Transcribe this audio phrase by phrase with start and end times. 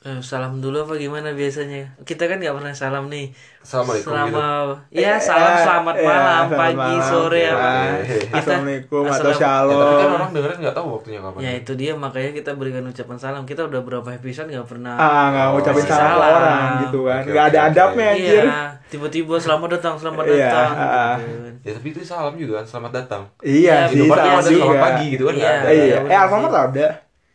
[0.00, 1.92] Eh, salam dulu apa gimana biasanya?
[2.00, 3.36] Kita kan nggak pernah salam nih.
[3.60, 4.48] Assalamualaikum Selama
[4.88, 4.96] gitu.
[4.96, 7.04] ya salam Eh, selamat eh, malam, selamat pagi, malam.
[7.04, 7.52] sore Ya.
[7.52, 7.68] apa.
[8.00, 9.76] Kita- Assalamualaikum atau Assalam- Ya, shalom.
[9.76, 11.38] tapi kan orang dengerin nggak tahu waktunya kapan.
[11.38, 13.42] Ya itu dia makanya kita berikan ucapan salam.
[13.44, 14.94] Kita udah berapa episode nggak pernah.
[14.96, 16.32] ah nggak ngucapin Kasih salam salam.
[16.32, 17.68] orang gitu kan nggak ada oke.
[17.68, 20.70] adabnya anjir Iya, tiba-tiba selamat datang, selamat Iya, datang.
[20.72, 21.14] ah.
[21.20, 21.52] gitu kan.
[21.60, 23.22] Ya tapi itu salam juga kan, selamat datang.
[23.44, 25.50] iya Ya, sih iya sama ada selamat pagi gitu kan Iya.
[25.52, 25.68] ada.
[25.68, 26.16] iya eh.
[26.16, 26.88] Alfamart ada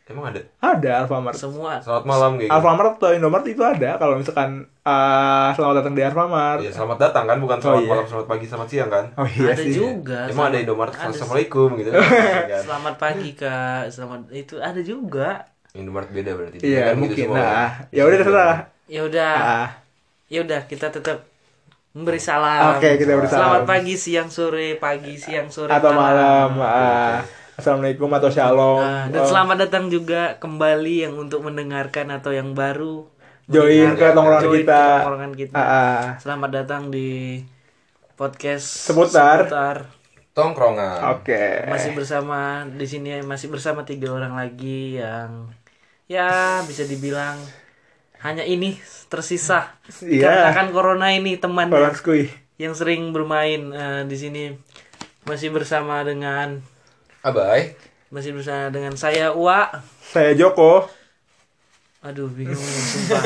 [0.06, 0.38] Emang ada.
[0.62, 2.54] ada Alfamart Semua Selamat malam kayak gitu.
[2.54, 7.26] Alfamart atau Indomaret itu ada kalau misalkan ah, selamat datang di Alfamart Iya, selamat datang
[7.26, 7.90] kan, bukan Oh, selamat iya.
[7.90, 9.06] malam, selamat pagi, selamat siang kan.
[9.12, 10.20] oh iya ada sih juga.
[10.24, 11.90] Emang ada Selamat- Indomaret, ada- assalamualaikum gitu.
[11.90, 12.06] kan.
[12.66, 15.30] Selamat pagi kak, selamat itu ada juga.
[15.74, 16.58] Indomaret beda berarti.
[16.62, 17.38] iya Kan gitu mungkin semua.
[17.42, 19.68] nah ya udah terserah Ya udah, ah
[20.26, 21.26] ya udah kita tetap
[21.92, 22.78] memberi salam.
[22.78, 23.66] Oke, kita beri Selamat salam.
[23.66, 27.26] pagi, siang, sore, pagi, siang, sore, atau malam ah.
[27.56, 29.30] Assalamualaikum atau shalom Nah, dan Oh.
[29.32, 33.08] selamat datang juga kembali yang untuk mendengarkan atau yang baru
[33.46, 34.82] Join ke tongkrongan kita.
[34.82, 35.54] ke tongkrongan kita.
[35.56, 36.00] Ah, ah.
[36.18, 37.40] Selamat datang di
[38.18, 39.46] podcast Seputar.
[40.36, 41.16] Tongkrongan.
[41.16, 45.48] oke Masih bersama di sini masih bersama tiga orang lagi yang
[46.12, 47.40] ya bisa dibilang
[48.20, 48.76] hanya ini
[49.08, 49.78] tersisa.
[50.02, 50.50] Iya.
[50.50, 51.72] Karena kan corona ini teman
[52.58, 54.44] yang sering bermain eh, di sini
[55.24, 56.60] masih bersama dengan
[57.26, 57.74] Abai.
[58.08, 59.68] masih bersama dengan saya Uwa.
[60.06, 60.86] saya Joko
[62.00, 63.18] Aduh bingung sumpah.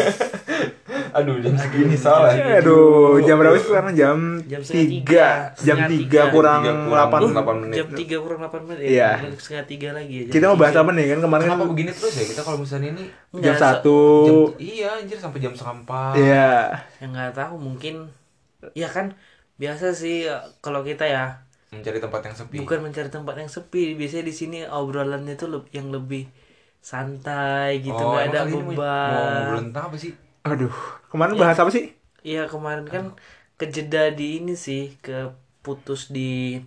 [1.19, 2.31] Aduh, jam segini salah.
[2.31, 3.92] Aduh, jam berapa sih sekarang?
[3.92, 4.95] Jam, Jam setengah tiga.
[4.95, 5.27] tiga.
[5.59, 6.31] Jam Setengah tiga tiga.
[6.31, 7.20] kurang Tiga kurang delapan.
[7.27, 7.75] delapan menit.
[7.75, 9.11] Jam 3 kurang 8 menit Iya.
[9.20, 9.36] ya.
[9.36, 10.23] Setengah tiga lagi ya.
[10.23, 10.81] jam Kita mau bahas tiga.
[10.81, 13.64] apa nih kan kemarin Kenapa begini terus ya kita kalau misalnya ini jam Enggak, se-
[13.67, 14.00] satu.
[14.23, 16.14] jam, iya anjir sampai jam setengah empat.
[16.16, 16.50] Iya.
[16.95, 17.95] Ya nggak tahu mungkin
[18.72, 19.05] ya kan
[19.58, 20.23] biasa sih
[20.58, 22.56] kalau kita ya Mencari tempat yang sepi.
[22.58, 26.26] bukan mencari tempat yang sepi biasanya di sini obrolannya tuh yang lebih
[26.81, 30.11] santai gitu Oh, nggak emang ada mau- Mau beban ngobrolin tentang apa sih?
[30.48, 30.76] Aduh,
[31.14, 31.86] kemarin bahas apa sih?
[32.20, 33.06] iya kemarin kan
[33.56, 35.31] kejeda di ini sih ke
[35.64, 36.60] putus di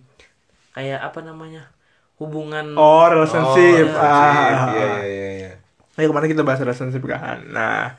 [0.73, 1.69] kayak apa namanya
[2.17, 3.85] hubungan Oh, relationship.
[3.93, 4.71] Oh, ah.
[4.73, 5.51] Iya, iya, iya, iya.
[5.93, 7.37] Ya kemarin kita bahas relationship kan.
[7.53, 7.93] Nah,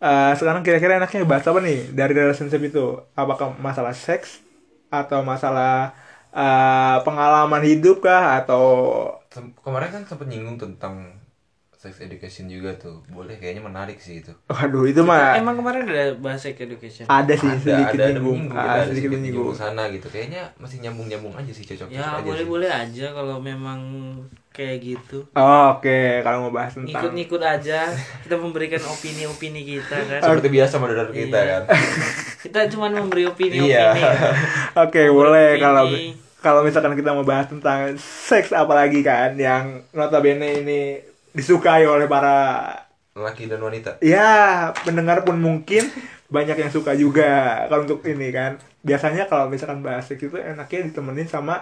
[0.00, 3.00] eh, sekarang kira-kira enaknya bahas apa nih dari relationship itu?
[3.16, 4.40] Apakah masalah seks
[4.92, 5.94] atau masalah
[6.32, 8.62] eh, pengalaman hidup kah atau
[9.56, 11.14] Kemarin kan sempet nyinggung tentang
[11.72, 13.00] sex education juga tuh.
[13.08, 14.34] Boleh kayaknya menarik sih itu.
[14.46, 18.04] Waduh, itu mah emang kemarin ada bahas sex education ada sih ada sedikit ada ada
[18.12, 18.36] nyinggung.
[18.36, 19.54] menyinggung Ah, ada sedikit menyinggung.
[19.54, 20.06] sana gitu.
[20.06, 22.50] Kayaknya masih nyambung-nyambung aja sih cocok ya aja boleh sih.
[22.50, 23.80] boleh aja kalau memang
[24.50, 27.88] kayak gitu Oh, Oke, kalau mau bahas tentang ikut-ikut aja
[28.20, 31.48] kita memberikan opini-opini kita kan Seperti biasa moderator kita Iya.
[31.48, 31.62] kan.
[32.40, 33.88] kita cuma memberi opini-opini Iya.
[34.84, 35.60] Oke, boleh Opini.
[35.60, 35.84] kalau
[36.40, 40.80] kalau misalkan kita mau bahas tentang seks apalagi kan yang notabene ini
[41.30, 42.72] disukai oleh para
[43.12, 44.00] Laki dan wanita.
[44.00, 44.30] ya
[44.80, 45.84] pendengar pun mungkin
[46.26, 47.28] banyak yang suka juga
[47.66, 51.60] kalau untuk ini kan biasanya kalau misalkan bahas seks itu enaknya ditemenin sama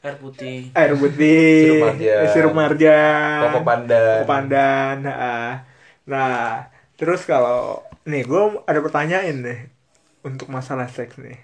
[0.00, 2.26] air putih air putih Sirup marjan.
[2.28, 4.16] sirup marjan Koko pandan.
[4.18, 5.52] koko pandan ah.
[6.04, 9.58] nah terus kalau nih gue ada pertanyaan nih
[10.28, 11.36] untuk masalah seks nih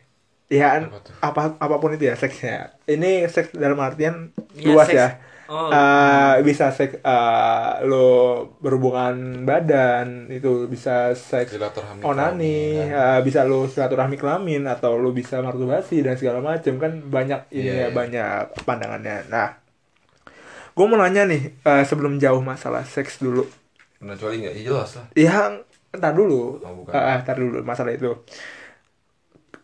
[0.53, 1.17] ya Apa tuh?
[1.27, 5.03] apa apa pun itu ya seksnya ini seks dalam artian Ya, luas seks.
[5.03, 7.97] ya oh Eh, bisa seks eh, lo
[8.63, 11.59] berhubungan badan itu bisa seks
[12.07, 12.89] onani kelamin, kan.
[12.95, 17.73] eh, bisa lo silaturahmi kelamin atau lo bisa masturbasi dan segala macam kan banyak ini
[17.73, 17.99] Iya, ya iya.
[17.99, 19.49] banyak pandangannya nah
[20.77, 23.49] gue mau nanya nih eh, sebelum jauh masalah seks dulu
[24.01, 24.55] Pernah cuali nggak?
[24.57, 25.07] Ya jelas lah.
[25.17, 25.53] yang
[25.95, 26.95] entar dulu Oh, bukan.
[26.97, 28.11] Ah, ah, entar dulu masalah itu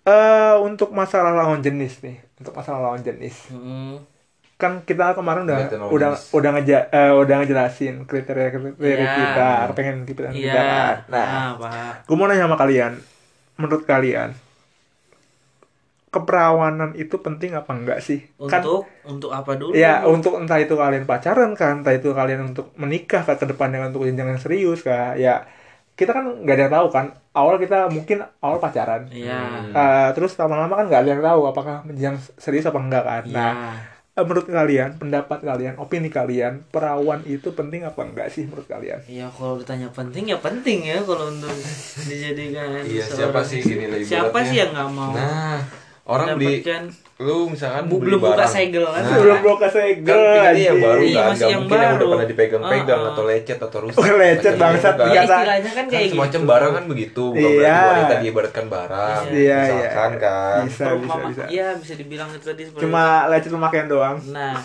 [0.02, 4.02] eh untuk masalah lawan jenis nih untuk masalah lawan jenis Mm.
[4.58, 6.22] kan kita kemarin udah Kelihatan udah jenis.
[6.34, 9.14] udah ngeja eh, udah ngejelasin kriteria kriteria Iya.
[9.18, 10.96] kita pengen kita kita kan.
[11.10, 11.92] nah ah, Pak.
[12.06, 12.92] gue mau nanya sama kalian
[13.58, 14.30] menurut kalian
[16.12, 20.76] keperawanan itu penting apa enggak sih kan untuk untuk apa dulu ya untuk entah itu
[20.76, 24.84] kalian pacaran kan entah itu kalian untuk menikah kah ke depannya untuk jenjang yang serius
[24.84, 25.48] kah ya
[25.92, 29.08] kita kan nggak ada yang tahu kan awal kita mungkin awal pacaran.
[29.08, 29.40] Iya.
[29.40, 29.72] Hmm.
[29.72, 33.22] Eh, terus lama-lama kan nggak ada yang tahu apakah jenjang serius apa enggak kan.
[33.28, 33.36] Iya.
[33.36, 33.52] Nah
[34.12, 39.00] eh, menurut kalian pendapat kalian opini kalian perawan itu penting apa enggak sih menurut kalian?
[39.08, 41.52] Ya kalau ditanya penting ya penting ya kalau untuk
[42.08, 45.12] dijadikan Iya, seorang siapa sih gini lah Siapa sih yang nggak mau?
[45.16, 45.60] Nah,
[46.04, 46.58] orang beli
[47.22, 48.50] lu misalkan Bu- beli belum buka barang.
[48.50, 48.98] segel kan?
[48.98, 52.10] Nah, belum buka segel kan pinginnya yang baru Iya, kan, yang mungkin yang udah baru.
[52.10, 53.12] pernah dipegang-pegang Ah, ah.
[53.14, 54.00] atau lecet atau rusak.
[54.02, 54.94] Oh, lecet, bangsat.
[54.94, 55.06] itu kan.
[55.08, 56.50] Ya, istilahnya kan kayak semacam gitu.
[56.50, 57.54] barang kan begitu, bukan Iya.
[57.54, 59.20] berarti wanita diibaratkan barang.
[59.30, 60.18] Iya, misalkan iya.
[60.18, 60.60] kan.
[60.66, 61.42] Bisa, bisa, bisa.
[61.46, 64.16] Iya bisa dibilang itu tadi cuma lecet pemakaian doang.
[64.26, 64.58] Nah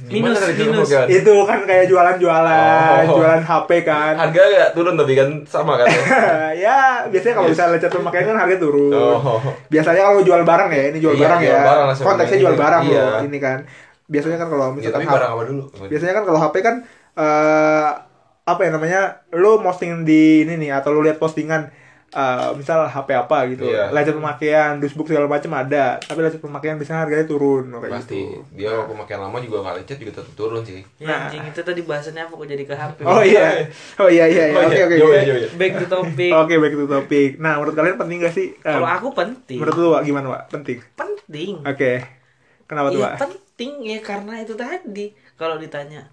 [0.00, 0.86] Minus, tadi itu minus.
[0.86, 1.06] Bukan?
[1.08, 3.16] Itu kan kayak jualan-jualan, Oh.
[3.16, 4.14] jualan HP kan.
[4.14, 5.86] Harga nggak turun tapi kan sama kan?
[6.54, 6.78] ya,
[7.10, 8.94] biasanya kalau misalnya lecet pemakaian kan harga turun.
[8.94, 9.40] Oh.
[9.66, 11.62] Biasanya kalau jual barang ya, ini jual Iya, barang jual ya.
[11.64, 12.42] barang Konteksnya ini.
[12.42, 13.02] jual barang Iya.
[13.02, 13.58] loh, ini kan.
[14.06, 15.62] Biasanya kan kalau Ya, misalkan HP barang apa dulu?
[15.84, 16.74] biasanya kan kalau HP kan
[17.14, 17.88] eh
[18.44, 21.68] apa ya namanya lu posting di ini nih atau lu lihat postingan
[22.10, 23.90] eh, misal HP apa gitu Iya.
[23.90, 28.16] lecet pemakaian dusbook segala macam ada tapi lecet pemakaian biasanya harganya turun kayak Pasti.
[28.16, 30.80] gitu Dia kalau pemakaian lama juga nggak lecet juga tetap turun sih.
[30.96, 31.18] Ya, Nah.
[31.26, 32.98] anjing itu tadi bahasannya apa kok jadi ke HP?
[33.02, 33.46] oh iya
[33.98, 34.56] oh iya iya iya.
[34.56, 34.84] Oh, oke iya.
[34.84, 35.18] oke Iya, oke.
[35.18, 35.48] iya, iya.
[35.54, 36.30] Back to topic.
[36.34, 39.58] oke back to topic nah menurut kalian penting gak sih Eh, Kalau aku penting.
[39.58, 40.42] menurut lu Wak, gimana Wak?
[40.48, 41.52] penting penting.
[41.60, 41.92] oke
[42.64, 43.14] kenapa tuh Iya Wak?
[43.18, 46.08] penting ya karena itu tadi kalau ditanya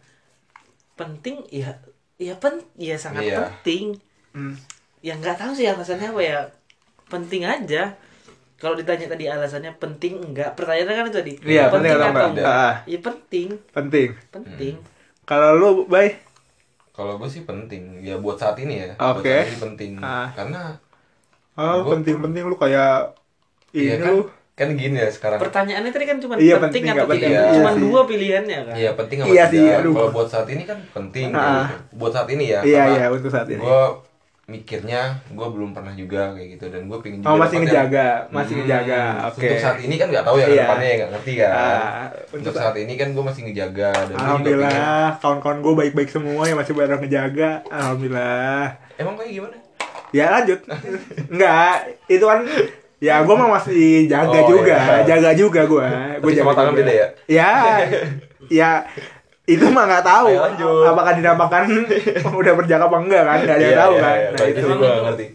[0.94, 1.72] penting ya
[2.16, 3.38] ya pen ya sangat Iya.
[3.38, 3.96] penting.
[4.32, 4.56] Hmm.
[5.06, 6.40] Ya nggak tahu sih alasannya apa ya.
[7.06, 7.94] Penting aja.
[8.58, 10.58] Kalau ditanya tadi alasannya penting enggak?
[10.58, 11.34] Pertanyaannya kan itu tadi.
[11.46, 12.30] Iya, penting atau enggak?
[12.34, 12.48] enggak?
[12.50, 12.74] Ah.
[12.84, 14.74] Ya penting, penting penting.
[15.24, 16.18] kalau lu bay
[16.90, 18.02] Kalau gue sih penting.
[18.02, 18.96] Ya buat saat ini ya.
[19.12, 19.28] Oke.
[19.30, 19.92] Saat ini penting.
[20.00, 20.32] Ah.
[20.32, 20.74] Karena
[21.54, 23.14] oh Gua- penting penting lu kayak
[23.72, 24.20] iya ini kan, lu
[24.56, 25.38] kan gini ya sekarang.
[25.38, 27.28] Pertanyaannya tadi kan cuma Iya, penting, penting atau nggak tidak.
[27.28, 27.54] penting.
[27.54, 27.82] Cuma Iya sih.
[27.84, 28.74] dua pilihannya kan.
[28.74, 29.80] Iya penting apa Iya sih, tidak.
[29.86, 31.28] Kalau buat saat ini kan penting.
[31.30, 31.68] Ah.
[31.68, 31.76] gitu.
[32.00, 32.60] Buat saat ini ya.
[32.64, 33.84] iya karena iya untuk saat ini Gue
[34.46, 38.30] mikirnya gue belum pernah juga kayak gitu dan gue pengen juga Oh masih ngejaga, yang-
[38.30, 39.02] masih Hmm, ngejaga.
[39.26, 39.42] Oke.
[39.42, 40.46] Untuk saat ini kan nggak tahu ya Iya.
[40.46, 41.50] ke depannya ya nggak ngerti kan.
[41.50, 44.16] Ah, untuk untuk saat ini kan gue masih ngejaga dan.
[44.16, 47.50] Alhamdulillah, kawan-kawan gue baik-baik semua yang masih pada ngejaga.
[47.68, 48.66] Alhamdulillah.
[48.96, 49.58] Emang kayak gimana?
[50.12, 50.60] Ya lanjut.
[51.28, 51.76] Enggak,
[52.06, 52.40] itu kan
[52.98, 55.04] ya gue mah masih jaga Oh, juga, iya.
[55.10, 55.88] jaga juga gue.
[56.22, 57.08] Gue sama tangan beda ya?
[57.26, 57.52] Ya,
[58.62, 58.70] ya
[59.46, 60.26] itu mah nggak tahu.
[60.28, 60.86] Ayo, lanjut.
[60.86, 61.64] Apakah dinamakan
[62.42, 63.38] udah berjaga apa enggak kan?
[63.40, 64.16] Nggak ada yang Iya, tahu iya, kan.
[64.16, 64.28] iya.
[64.28, 64.50] Nah itu.
[64.50, 65.26] itu sih gue nggak ngerti.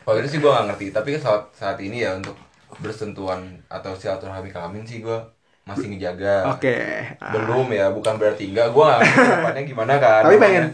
[0.00, 0.86] Kalau itu sih gue nggak ngerti.
[0.90, 2.36] Tapi kan saat saat ini ya untuk
[2.78, 5.18] bersentuhan atau silaturahmi kelamin sih gue
[5.64, 6.48] masih ngejaga.
[6.48, 6.76] Oke.
[7.18, 7.28] Ah.
[7.30, 8.70] Belum ya, bukan berarti enggak.
[8.70, 9.00] Gue nggak
[9.34, 10.22] depannya gimana kan.
[10.24, 10.66] Tapi pengen.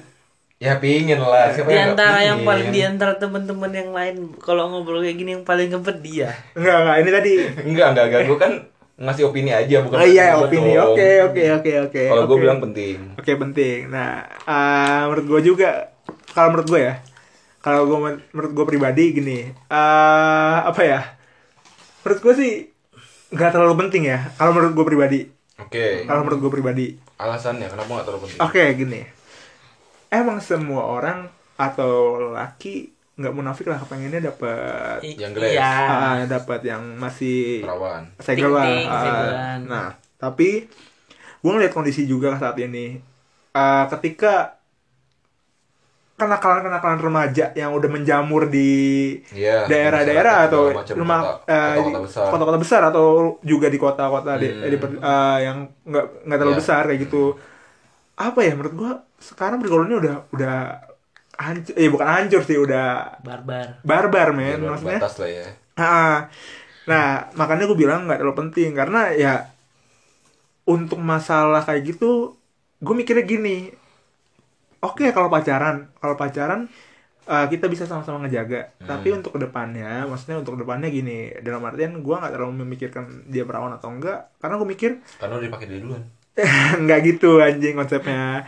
[0.54, 1.50] Ya pingin lah.
[1.50, 2.48] Siapa Di yang antara yang pingin?
[2.48, 6.30] paling di antara teman-teman yang lain kalau ngobrol kayak gini yang paling ngebet dia.
[6.54, 6.96] Enggak, enggak.
[6.96, 7.32] Ini tadi
[7.66, 8.22] Enggak, enggak, enggak.
[8.24, 8.52] Gue kan
[8.94, 10.78] ngasih opini aja bukan Oh iya, opini.
[10.78, 12.02] Oke, oke, oke, oke.
[12.06, 13.18] Kalau gue bilang penting.
[13.18, 13.90] Oke penting.
[13.90, 15.90] Nah, eh, menurut gue juga,
[16.30, 16.94] kalau menurut gue ya,
[17.58, 17.98] kalau gue
[18.30, 21.00] menurut gue pribadi gini, eh apa ya?
[22.06, 22.52] Menurut gue sih
[23.34, 24.30] nggak terlalu penting ya.
[24.38, 25.20] Kalau menurut gue pribadi,
[25.58, 26.06] Oke.
[26.06, 26.86] kalau menurut gue pribadi,
[27.18, 28.38] Alasannya kenapa nggak terlalu penting?
[28.38, 29.00] oke gini.
[30.06, 31.26] Emang semua orang
[31.58, 35.52] atau laki nggak munafik lah kepengennya dapat Yang glass.
[35.52, 35.70] Iya.
[35.86, 38.02] ah, dapat yang masih Perawan.
[38.18, 38.66] segel lah.
[38.66, 39.58] Segelan.
[39.64, 40.66] nah, tapi
[41.38, 42.98] gue ngeliat kondisi juga saat ini.
[43.50, 44.58] Ah, ketika
[46.14, 48.70] kenakalan-kenakalan remaja yang udah menjamur di
[49.30, 49.66] Iya.
[49.66, 51.90] daerah-daerah atau rumah kota- eh, di
[52.30, 52.58] kota-kota besar.
[52.60, 53.06] besar atau
[53.42, 54.62] juga di kota-kota di- Hmm.
[54.64, 56.62] di per- eh, yang nggak nggak terlalu Iya.
[56.62, 57.34] besar kayak gitu.
[58.14, 60.54] Apa ya menurut gua sekarang bergaulnya udah udah
[61.36, 63.82] hancur, eh bukan hancur sih udah Barbar.
[63.82, 64.98] barbar men maksudnya.
[65.02, 65.46] batas lah ya.
[65.74, 66.30] Ah,
[66.86, 69.50] nah, makanya gue bilang nggak terlalu penting karena ya
[70.64, 72.38] untuk masalah kayak gitu,
[72.80, 73.74] gue mikirnya gini.
[74.80, 76.68] Oke kalau pacaran, kalau pacaran
[77.24, 78.70] eh, kita bisa sama-sama ngejaga.
[78.80, 78.88] Hmm.
[78.88, 83.24] Tapi untuk ke depannya, maksudnya untuk ke depannya gini, dalam artian gue nggak terlalu memikirkan
[83.28, 84.90] dia perawan atau enggak, karena gue mikir
[85.20, 86.04] Karena udah dipakai dari duluan.
[86.84, 88.44] nggak gitu anjing konsepnya.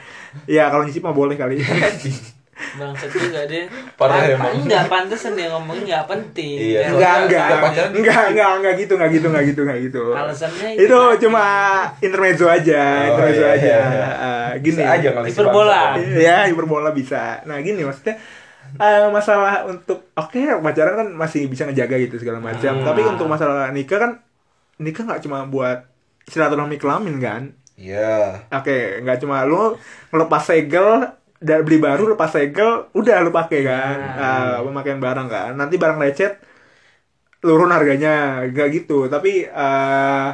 [0.50, 1.62] Ya kalau nyicip mah boleh kali.
[2.56, 3.68] Bangsat juga deh.
[3.94, 4.52] Parah Pan- emang.
[4.64, 6.56] Enggak pantesan dia ngomongin enggak penting.
[6.56, 10.04] Iya, Ya, Enggak, enggak, pacaran enggak, enggak, enggak gitu, enggak gitu, enggak gitu, enggak gitu.
[10.12, 11.20] Alasannya itu tadi.
[11.20, 11.44] cuma
[11.98, 13.60] intermezzo aja, Oh, intermezzo iya, aja.
[13.60, 14.08] iya, iya.
[14.16, 14.80] Eh, gini.
[14.80, 15.82] Bisa aja kali Hiperbola.
[16.16, 17.44] Ya, hiperbola bisa.
[17.44, 18.16] Nah, gini maksudnya
[18.76, 22.72] eh, masalah untuk oke pacaran kan masih bisa ngejaga gitu segala macam.
[22.72, 22.84] Hmm.
[22.84, 24.12] Tapi untuk masalah nikah kan
[24.76, 25.84] nikah nggak cuma buat
[26.24, 27.42] silaturahmi kelamin kan.
[27.76, 28.48] Iya.
[28.50, 29.76] Oke, nggak cuma lu
[30.08, 31.04] ngelepas segel
[31.40, 34.16] dan beli baru lepas segel udah lu pakai kan Nah.
[34.16, 36.32] Ah, pemakaian barang kan nanti barang lecet
[37.40, 40.28] turun harganya gak gitu tapi eh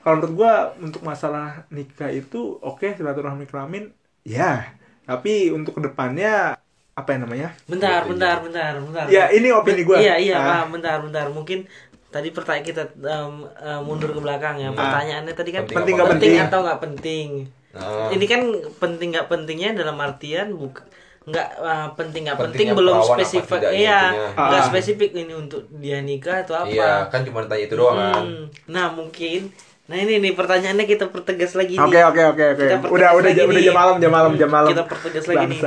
[0.00, 3.92] kalau menurut gua untuk masalah nikah itu oke silaturahmi kelamin
[4.26, 4.66] ya
[5.06, 6.56] tapi untuk ke depannya
[6.92, 8.08] apa yang namanya Bentar, Iya.
[8.10, 9.04] bentar, bentar, bentar.
[9.08, 10.64] ya ini opini gua Iya, iya, Ah.
[10.68, 11.26] Bentar, bentar.
[11.32, 11.64] Mungkin
[12.10, 14.68] tadi pertanyaan kita em, em, mundur ke belakang ya.
[14.74, 17.28] Pertanyaannya tadi kan Penting penting penting atau nggak penting.
[17.70, 18.40] Nah, Ini kan
[18.76, 20.82] penting nggak pentingnya dalam artian bukan
[21.20, 23.60] nggak eh, penting nggak penting belum spesifik.
[23.60, 24.00] tidak iya
[24.32, 24.66] nggak Ah.
[24.66, 26.66] spesifik ini untuk dia nikah atau apa.
[26.66, 28.24] Iya, kan cuma tanya itu doang kan.
[28.24, 29.52] Hmm, nah mungkin.
[29.84, 32.44] Nah ini nih pertanyaannya kita pertegas lagi oke nih oke oke.
[32.48, 34.70] Oke pertegas udah udah jam- udah jam malam jam malam jam malam.
[34.70, 35.60] Kita pertegas lagi nih.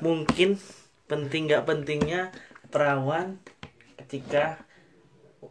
[0.00, 0.48] Mungkin
[1.06, 2.20] penting nggak pentingnya
[2.68, 3.36] perawan
[3.98, 4.62] ketika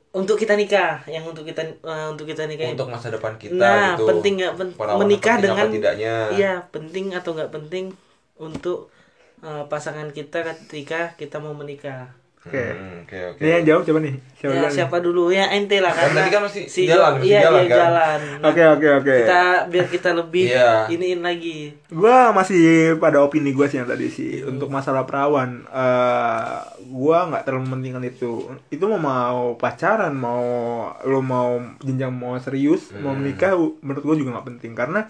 [0.10, 3.94] untuk kita nikah yang untuk kita eh, untuk kita nikah untuk masa depan kita nah
[3.94, 4.10] gitu.
[4.10, 6.14] penting nggak pen- menikah dengan tidaknya.
[6.34, 7.94] Iya penting atau nggak penting
[8.42, 8.90] untuk
[9.46, 12.56] eh, pasangan kita ketika kita mau menikah Oke.
[12.72, 14.16] Hmm, oke oke Ini yang jawab siapa nih?
[14.32, 14.72] Siapa ya nih?
[14.72, 17.60] siapa dulu ya ente lah Kan karena tadi kan masih si jalan, masih iya jalan
[17.60, 17.80] dia kan?
[17.84, 19.16] jalan Oke oke oke.
[19.20, 20.72] kita biar kita lebih Iya.
[20.88, 22.64] iniin lagi Gua masih
[22.96, 25.68] pada opini gue sih yang tadi sih untuk masalah perawan.
[25.68, 26.56] eh
[26.88, 28.32] gua nggak terlalu mementingkan itu.
[28.70, 30.44] Itu mau mau pacaran, mau
[31.02, 35.10] lo mau jenjang mau serius, mau menikah, menurut gua juga nggak penting karena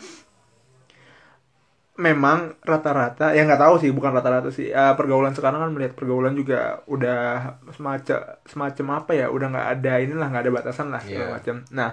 [1.99, 4.71] memang rata-rata ya nggak tahu sih bukan rata-rata sih.
[4.71, 7.19] Eh, pergaulan sekarang kan melihat pergaulan juga udah
[7.75, 11.33] semacam semacam apa ya udah nggak ada inilah nggak ada batasan lah segala Iya.
[11.37, 11.55] macam.
[11.75, 11.89] Nah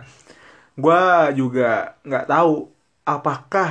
[0.78, 1.00] gua
[1.34, 1.70] juga
[2.06, 2.52] nggak tahu
[3.06, 3.68] apakah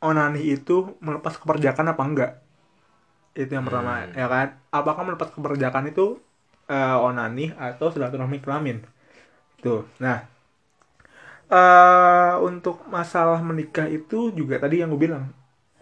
[0.00, 2.32] onani itu melepas keperjakan apa enggak
[3.36, 4.12] itu yang pertama Hmm.
[4.16, 4.48] ya kan?
[4.74, 6.18] Apakah melepas keperjakan itu
[6.70, 8.80] eh, onani atau silaturahmi kelamin?
[9.60, 10.24] Tuh nah.
[11.50, 15.24] Eh untuk masalah menikah itu juga tadi yang gue bilang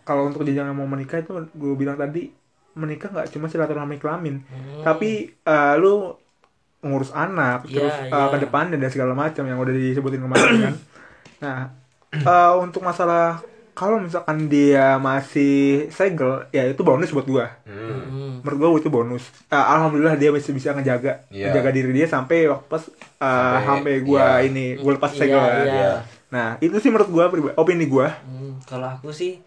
[0.08, 2.32] kalau untuk jenjang yang mau menikah itu gue bilang tadi
[2.72, 4.80] menikah nggak cuma silaturahmi kelamin Hmm.
[4.82, 6.16] tapi eh, lu
[6.80, 8.30] ngurus anak Iya, terus eh, iya.
[8.30, 10.74] ke depannya dan segala macam yang udah disebutin kemarin kan
[11.44, 11.58] nah
[12.08, 15.54] eh, untuk masalah kalau misalkan dia masih
[15.88, 18.40] segel ya itu bonus buat gua Hmm.
[18.40, 21.50] Menurut gua itu bonus Eh, alhamdulillah dia masih bisa ngejaga Iya.
[21.50, 24.46] ngejaga diri dia sampai waktu pas eh, Sampai- sampai gua iya.
[24.46, 25.62] ini gua lepas segel kan.
[25.64, 25.92] iya.
[26.28, 27.24] nah itu sih menurut gua
[27.56, 29.42] opini gua Hmm, kalau aku sih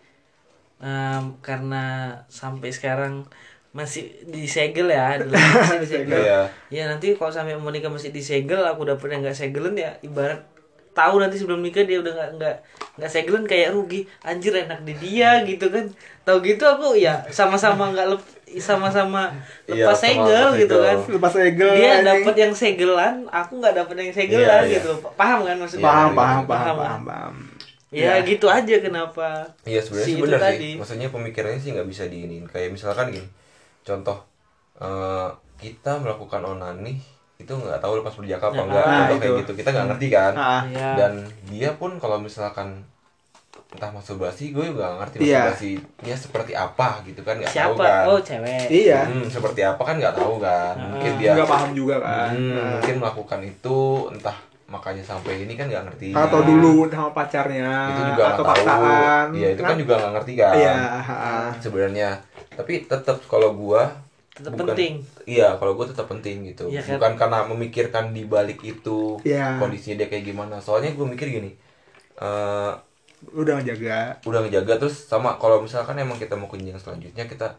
[0.82, 1.84] em, karena
[2.28, 3.24] sampai sekarang
[3.72, 6.20] masih disegel ya dulu masih disegel.
[6.20, 6.42] Iya.
[6.68, 10.44] ya nanti kalau sampai mau nikah masih disegel aku dapetnya nggak segelan ya ibarat
[10.92, 12.56] tahu nanti sebelum nikah dia udah nggak nggak
[13.00, 14.04] nggak segelan kayak rugi.
[14.28, 15.88] Anjir enak di dia gitu kan.
[16.28, 18.22] Tahu gitu aku ya sama-sama nggak lep
[18.60, 19.32] sama-sama
[19.72, 20.98] Iya, lepas sama segel lepas gitu kan.
[21.08, 24.76] Lepas segel dia dapat yang segelan aku nggak dapet yang segelan Iya, iya.
[24.84, 24.92] gitu.
[25.16, 25.88] Paham kan maksudnya?
[25.88, 26.50] Paham Iya, paham iya.
[26.52, 27.36] paham Paham, paham paham
[27.92, 30.58] ya gitu aja kenapa Iya sebenarnya Si sih itu benar tadi.
[30.58, 30.74] sih.
[30.76, 32.44] Maksudnya pemikirannya sih nggak bisa diinin.
[32.46, 33.28] Kayak misalkan gini,
[33.82, 34.18] contoh
[34.78, 35.30] eh,
[35.60, 36.96] kita melakukan onani
[37.36, 38.86] itu nggak tahu lepas berjaka apa Nah, enggak.
[38.86, 39.22] nah, contoh itu.
[39.22, 40.34] kayak gitu kita nggak ngerti kan.
[40.34, 40.90] Ah, Iya.
[40.96, 41.14] Dan
[41.46, 42.70] dia pun kalau misalkan
[43.72, 45.42] entah masturbasi, gue juga nggak ngerti Iya.
[45.48, 48.04] masturbasinya seperti apa gitu kan nggak tahu siapa kan.
[48.06, 50.76] oh cewek iya Hmm, seperti apa kan nggak tahu kan.
[50.78, 52.68] Mungkin dia nggak paham juga kan hmm, Nah.
[52.76, 53.78] mungkin melakukan itu
[54.10, 54.38] entah
[54.72, 56.16] makanya sampai ini kan nggak ngerti.
[56.16, 60.56] atau dulu sama pacarnya itu juga atau paksaan Iya itu kan juga nggak ngerti kan.
[60.56, 60.74] iya
[61.04, 61.52] ah.
[61.60, 62.10] sebenarnya
[62.52, 63.92] tapi tetap kalau gua
[64.32, 64.94] Tetap bukan- penting.
[65.28, 66.96] iya kalau gua tetap penting gitu Iya kan?
[66.96, 69.60] bukan karena memikirkan di balik itu Iya.
[69.60, 71.52] kondisinya dia kayak gimana soalnya gua mikir gini
[72.18, 72.72] eh
[73.30, 77.54] udah ngejaga udah ngejaga terus sama kalau misalkan emang kita mau jenjang selanjutnya kita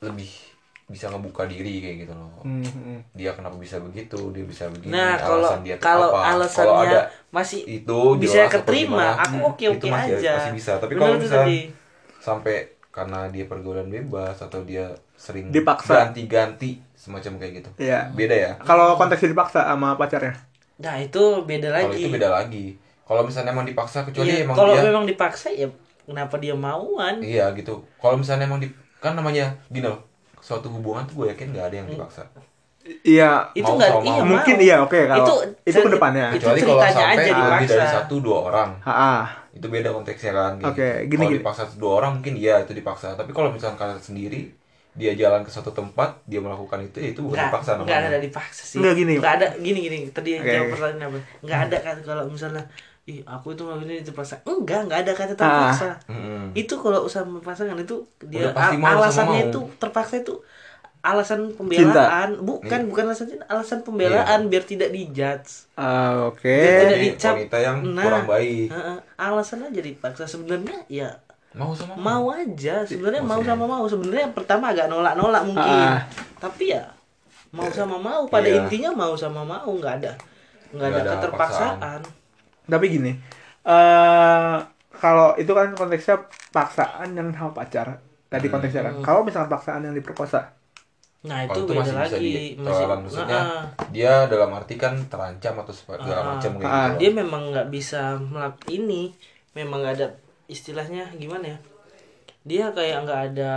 [0.00, 0.49] lebih
[0.90, 2.98] bisa ngebuka diri kayak gitu loh Hmm, hmm.
[3.12, 6.18] dia kenapa bisa begitu dia bisa begini Nah, kalau alasan dia kalau apa.
[6.18, 10.32] Kalau alasannya ada masih itu bisa keterima, gimana, aku hmm, oke-oke itu masih, aja.
[10.36, 11.60] masih bisa tapi Bener kalau misalnya tadi.
[12.18, 12.56] sampai
[12.90, 16.10] karena dia pergaulan bebas atau dia sering Dipaksa.
[16.10, 18.10] ganti-ganti semacam kayak gitu Iya.
[18.10, 20.34] beda ya kalau konteksnya dipaksa sama pacarnya
[20.76, 22.02] Nah, itu beda kalau lagi.
[22.02, 22.66] itu beda lagi
[23.04, 25.68] kalau misalnya emang dipaksa kecuali Iya, emang kalau dia memang dipaksa ya
[26.02, 27.22] kenapa dia mauan?
[27.22, 28.66] iya gitu kalau misalnya emang di
[28.98, 30.02] kan namanya gini loh
[30.40, 32.24] suatu hubungan tuh gue yakin nggak ada yang dipaksa
[33.04, 34.24] iya Itu sama iya mau.
[34.24, 35.34] Mungkin iya, oke, kalau itu
[35.68, 36.32] itu ke depannya.
[36.32, 37.72] Itu kecuali kalau sampai aja lebih dipaksa.
[37.76, 39.26] dari satu dua orang ah.
[39.52, 40.52] itu beda konteksnya kan.
[40.64, 41.40] Oke, gini, kalau gini.
[41.44, 44.40] dipaksa satu dua orang mungkin iya itu dipaksa tapi kalau misalkan kalian sendiri
[44.90, 48.20] dia jalan ke suatu tempat dia melakukan itu ya itu bukan dipaksa enggak namanya ada
[48.20, 48.78] dipaksa sih.
[48.82, 49.14] Enggak, gini.
[49.22, 49.98] Enggak ada gini gini.
[50.10, 51.18] Tadi yang Oke, jawab pertanyaan apa?
[51.46, 52.62] Enggak ada kan kalau misalnya
[53.02, 54.38] ih aku itu nggak ini terpaksa.
[54.42, 55.36] Enggak, enggak ada kata Ah.
[55.36, 55.88] terpaksa.
[56.06, 56.52] Mm-mm.
[56.52, 60.36] Itu kalau sama pasangan itu dia alasannya itu terpaksa itu
[61.00, 62.86] alasan pembelaan, bukan Iya.
[62.86, 65.64] bukan alasan cinta, alasan pembelaan biar tidak dijudge.
[65.72, 67.32] Ah, oke Biar tidak dicap.
[67.34, 71.08] wanita yang Nah, kurang baik Heeh, alasan aja dipaksa sebenarnya ya
[71.50, 76.04] mau sama mau aja sebenarnya mau sama mau sebenarnya yang pertama agak nolak-nolak mungkin Ah.
[76.36, 76.84] tapi ya
[77.50, 78.60] mau sama mau pada Iya.
[78.60, 80.12] intinya mau sama mau nggak ada
[80.70, 82.00] nggak ada, Nggak ada keterpaksaan
[82.70, 83.12] tapi gini
[83.62, 84.56] eh
[84.94, 86.16] kalau itu kan konteksnya
[86.48, 88.54] paksaan yang sama pacar tadi Hmm.
[88.54, 90.54] konteksnya kan kalau misalkan paksaan yang diperkosa
[91.20, 95.54] nah itu itu beda masih bisa lagi ditoleran maksudnya Nah, dia dalam arti kan terancam
[95.58, 96.56] atau segala Ah, macam ah.
[96.56, 96.64] gitu.
[96.64, 96.96] loh.
[96.96, 99.12] dia memang nggak bisa melak ini
[99.52, 100.08] memang nggak ada
[100.46, 101.58] istilahnya gimana ya
[102.40, 103.52] dia kayak nggak ada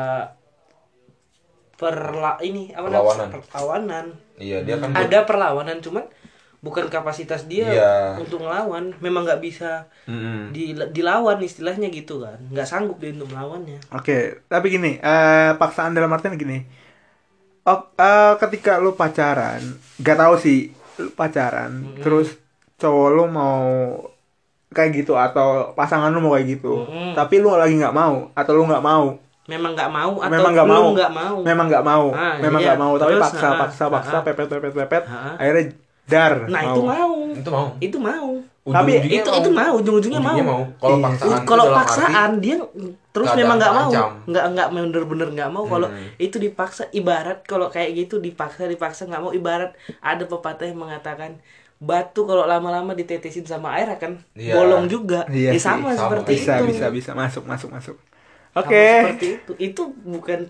[1.74, 3.00] perla ini apa namanya?
[3.00, 3.30] Perlawanan.
[3.32, 4.06] perlawanan
[4.36, 6.04] Iya, dia kan ada perlawanan cuman
[6.64, 7.94] bukan kapasitas dia Iya.
[8.18, 10.50] untuk ngelawan memang nggak bisa Mm-mm.
[10.50, 15.92] di, dilawan istilahnya gitu kan nggak sanggup dia untuk melawannya Oke, tapi gini, eh paksaan
[15.92, 16.64] dalam artian gini.
[17.64, 19.60] Oh, eh, ketika lu pacaran,
[20.00, 22.38] gak tahu sih lu pacaran terus
[22.76, 23.64] cowok lu mau
[24.70, 27.14] kayak gitu atau pasangan lu mau kayak gitu Mm-mm.
[27.14, 30.68] tapi lu lagi nggak mau atau lu nggak mau memang nggak mau atau memang nggak
[30.68, 32.66] lu mau nggak mau memang nggak mau Ah, memang iya.
[32.70, 34.24] nggak mau tapi Terus, paksa ah, paksa paksa ah, ah.
[34.24, 35.34] pepet pepet pepet Ah.
[35.36, 35.64] akhirnya
[36.06, 36.34] dar.
[36.48, 37.14] Nah itu mau.
[37.32, 37.68] Itu mau.
[37.80, 38.30] itu mau.
[38.64, 40.62] Tapi Ujung-ujungnya itu itu mau ujung-ujungnya mau, Ujungnya mau.
[40.78, 41.04] Kalau Iya.
[41.06, 41.44] paksaan.
[41.44, 42.56] Kalau paksaan dia
[43.12, 43.90] terus ada memang nggak mau.
[44.24, 45.64] nggak nggak bener-bener nggak mau.
[45.66, 46.08] Kalau Hmm.
[46.18, 51.44] itu dipaksa ibarat kalau kayak gitu dipaksa dipaksa nggak mau ibarat ada pepatah yang mengatakan
[51.78, 54.56] batu kalau lama-lama ditetesin sama air akan Iya.
[54.56, 55.28] bolong juga.
[55.28, 56.16] Iya Ya sih, sama, sama.
[56.16, 56.66] seperti bisa itu.
[56.72, 57.12] bisa bisa.
[57.12, 57.96] Masuk masuk masuk.
[58.54, 58.80] Oke.
[59.04, 59.52] seperti itu.
[59.58, 60.48] Itu bukan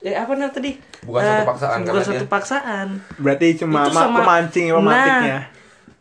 [0.00, 3.90] eh apa namanya tadi Bukan Eh, satu paksaan, bukan satu dia- paksaan berarti cuma Itu
[3.90, 5.38] ma- sama- pemancing ya pemantiknya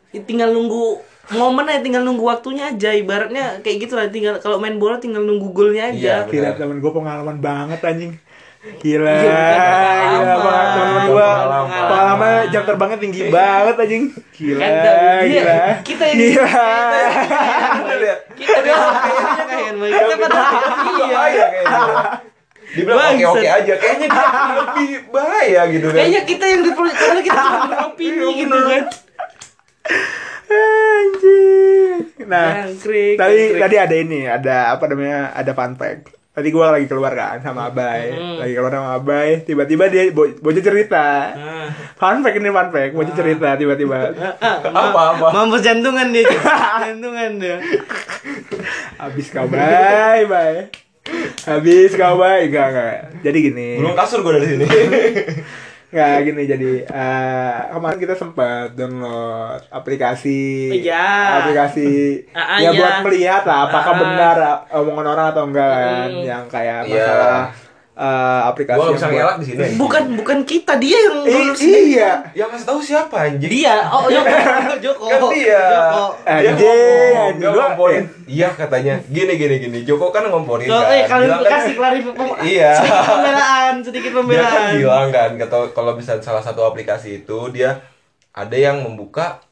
[0.09, 0.83] Nah, tinggal nunggu
[1.31, 5.21] momen aja tinggal nunggu waktunya aja ibaratnya kayak gitu lah tinggal kalau main bola tinggal
[5.21, 6.57] nunggu golnya aja Iya, Gila Benar.
[6.57, 8.13] temen gue pengalaman banget anjing
[8.59, 9.43] Gila, Iya,
[10.09, 10.39] gila pengalaman.
[10.41, 11.29] banget temen gue
[11.69, 12.43] Pengalaman.
[12.49, 14.73] Jam terbangnya tinggi banget anjing Gila, Kan
[15.25, 16.47] gila kita yang- Gila
[18.33, 18.75] kita dia
[19.45, 19.91] kayaknya Bang.
[19.91, 20.39] kita pada
[20.89, 21.47] iya Bahaya
[22.69, 22.77] kayaknya.
[22.77, 23.25] Dibilang Bangsat.
[23.25, 23.73] oke-oke aja.
[23.75, 25.95] Kayaknya dia lebih bahaya gitu kan.
[25.95, 28.83] kayaknya kita yang di karena kita cuma beropini gitu kan
[30.49, 33.57] Anjing Nah, Jangkrik, tadi jangkrik.
[33.59, 35.33] tadi ada ini, ada apa namanya?
[35.33, 36.13] Ada fun fact.
[36.29, 38.37] Tadi gua lagi keluar kan sama Abai, Mm.
[38.37, 41.05] lagi keluar sama Abai, tiba-tiba dia bo bocah cerita.
[41.31, 41.67] Ah.
[41.95, 44.13] Fun fact ini fun fact, bocah cerita tiba-tiba.
[44.37, 45.27] Ah, Apa, apa?
[45.31, 46.29] mampus jantungan dia
[46.83, 47.57] jantungan dia
[48.95, 50.69] Habis kau bye bye.
[51.41, 52.95] Habis kau bye, enggak enggak.
[53.21, 53.69] Jadi gini.
[53.77, 54.65] Belum kasur gue dari sini.
[55.89, 61.41] Enggak gini jadi eh, kemarin kita sempat download aplikasi Iya.
[61.41, 61.89] aplikasi
[62.29, 62.77] Ah, ah, ya iya.
[62.77, 63.99] buat melihat lah apakah Ah.
[63.99, 66.21] benar uh, omongan orang atau enggak kan Hmm.
[66.21, 66.93] yang kayak Iya.
[66.93, 67.41] masalah
[67.99, 69.65] eh, aplikasi yang bisa buat- ngelak di sini.
[69.75, 71.83] bukan bukan kita dia yang I- download sendiri.
[71.91, 73.51] iya Ya kasih tahu siapa anjing.
[73.51, 74.31] dia oh Joko
[74.79, 75.59] Joko Kan dia.
[75.59, 78.03] Joko Dia Anjing, Gua- ngomporin.
[78.25, 78.95] Iya katanya.
[79.05, 79.79] Gini gini gini.
[79.83, 80.87] Joko kan ngomporin kan.
[80.87, 82.71] eh kalian kan- kasih klarifikasi Iya.
[82.73, 87.39] sedikit pembelaan sedikit dia kan pembelaan bilang kan kalau kalau bisa salah satu aplikasi itu
[87.49, 87.83] dia
[88.31, 89.43] ada yang membuka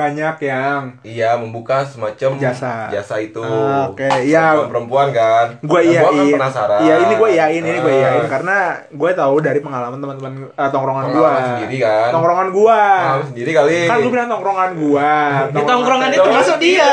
[0.00, 2.88] banyak yang iya membuka semacam Jasa.
[2.88, 4.56] jasa itu Ah, oke, iya.
[4.56, 7.92] Perempuan- perempuan kan gue Nah, iya gua kan penasaran iya ini gue iyain ini gue
[7.92, 8.00] Ah.
[8.00, 8.56] iyain karena
[8.88, 13.76] gue tahu dari pengalaman teman-teman eh, tongkrongan gue sendiri kan tongkrongan gue Pengalaman sendiri kali
[13.84, 15.12] kan lu bilang tongkrongan gue
[15.50, 16.90] di tongkrongan itu termasuk dia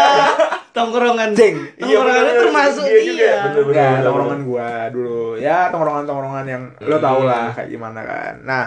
[0.70, 1.56] tongkrongan Cing.
[1.76, 3.18] Iya, tongkrongan bener, itu termasuk dia juga.
[3.18, 3.74] dia Bener, bener.
[3.74, 5.22] Enggak, tongkrongan gua dulu.
[5.36, 7.02] Ya, tongkrongan-tongkrongan yang lo Hmm.
[7.04, 8.34] tau lah kayak gimana kan.
[8.44, 8.64] Nah,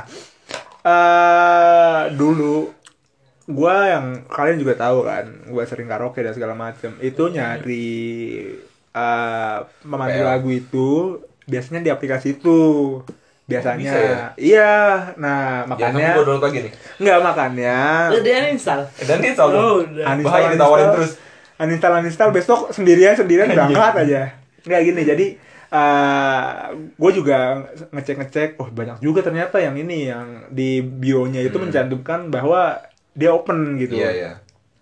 [0.82, 2.66] eh dulu
[3.50, 6.94] gua yang kalian juga tahu kan, gua sering karaoke dan segala macem.
[6.98, 7.98] Itu nyari
[8.90, 10.26] eh pemandu PL.
[10.26, 10.88] lagu itu
[11.44, 12.58] biasanya di aplikasi itu.
[13.44, 13.82] Biasanya.
[13.82, 14.16] bisa ya?
[14.36, 14.74] Iya.
[15.16, 19.48] Nah, makanya gue download lagi nih enggak makanya udah dia install Eh, dan dia tahu
[19.50, 20.04] Oh, udah.
[20.06, 20.94] Uninstall, bahaya ditawarin uninstall.
[20.94, 21.12] terus
[21.58, 24.20] uninstall uninstall besok sendirian sendirian berangkat aja
[24.62, 25.26] nggak gini jadi
[26.94, 27.38] gue juga
[27.90, 31.66] ngecek ngecek oh banyak juga ternyata yang ini yang di bionya itu Hmm.
[31.66, 32.78] mencantumkan bahwa
[33.12, 33.94] dia open gitu.
[33.94, 34.32] Iya iya.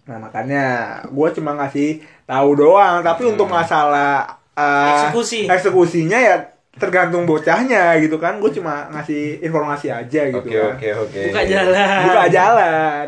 [0.04, 0.64] Nah makanya
[1.04, 3.32] gue cuma ngasih tahu doang tapi Hmm.
[3.36, 5.44] untuk masalah uh, Eksekusi.
[5.46, 6.34] eksekusinya ya
[6.74, 8.38] tergantung bocahnya gitu kan.
[8.38, 10.72] Gue cuma ngasih informasi aja gitu oke kan.
[10.74, 11.22] oke oke.
[11.28, 12.00] Buka jalan.
[12.04, 13.06] Buka jalan.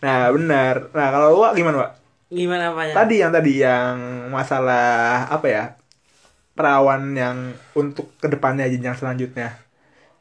[0.00, 0.74] Nah benar.
[0.90, 1.90] Nah kalau lu Wak, gimana pak
[2.30, 2.94] gimana apanya?
[2.94, 3.94] Tadi yang tadi yang
[4.30, 5.64] masalah apa ya
[6.52, 7.36] perawan yang
[7.72, 9.58] untuk ke depannya jenjang selanjutnya.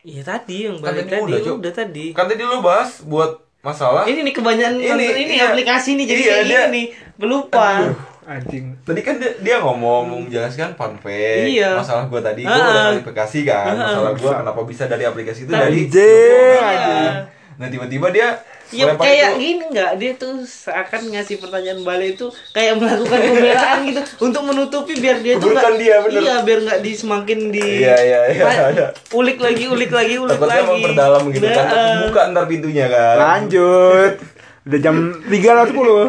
[0.01, 2.05] Iya tadi yang Kan balik tadi tadi udah, udah tadi.
[2.13, 5.45] Kan tadi lu bahas buat masalah ini nih kebanyakan Ini, nonton ini iya.
[5.49, 10.01] aplikasi nih jadi Iya, kayak dia- gini pelupa Aduh, anjing Tadi kan dia, dia ngomong
[10.23, 11.75] menjelaskan fun fact Iya.
[11.75, 12.63] masalah gua tadi gua Ah.
[12.63, 13.83] udah klarifikasi kan Ah.
[13.85, 17.11] masalah gua kenapa bisa dari aplikasi itu Nah, dari anjing, Iya.
[17.53, 18.27] Nah tiba-tiba dia
[18.69, 19.39] Ya melempar kayak itu.
[19.39, 19.91] gini nggak?
[19.95, 24.01] Dia tuh seakan ngasih pertanyaan balik itu kayak melakukan pembelaan gitu.
[24.21, 26.21] Untuk menutupi biar dia tuh Keburukan dia, bener.
[26.21, 28.87] iya biar nggak di semakin di Iya, iya, iya, iya.
[29.09, 30.69] ulik lagi ulik lagi ulik takutnya lagi.
[30.71, 31.45] memperdalam gitu.
[31.45, 33.15] Kan Nah, Terus buka ntar pintunya kan?
[33.17, 34.13] Lanjut.
[34.65, 36.05] Udah jam tiga lewat sepuluh.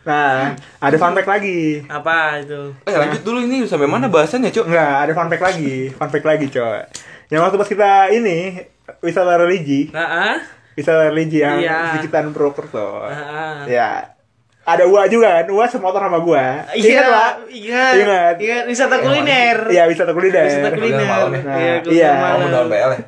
[0.00, 1.82] Nah ada fun fact lagi.
[1.84, 2.72] Apa itu?
[2.82, 4.64] Eh lanjut dulu ini sampai mana bahasannya cuk?
[4.66, 5.90] Enggak, ada fun fact lagi.
[5.90, 6.80] Fun fact lagi coy
[7.28, 8.56] yang waktu pas kita ini
[9.00, 9.90] wisata religi.
[9.90, 10.36] Nah ah
[10.78, 11.98] wisata religi yang Iya.
[11.98, 13.58] sekitar Purwokerto ah, ah.
[13.66, 14.14] ya
[14.62, 17.32] ada Ua juga kan Ua semotor sama gua Iya, Pak?
[17.48, 18.34] ingat, Ingat.
[18.38, 19.56] ingat wisata kuliner.
[19.66, 21.00] Iya wisata kuliner Wisata kuliner.
[21.00, 21.08] ya?
[21.08, 22.10] Iya, Nah, kuliner iya.
[22.14, 22.38] malam.
[22.46, 23.00] kamu PL ya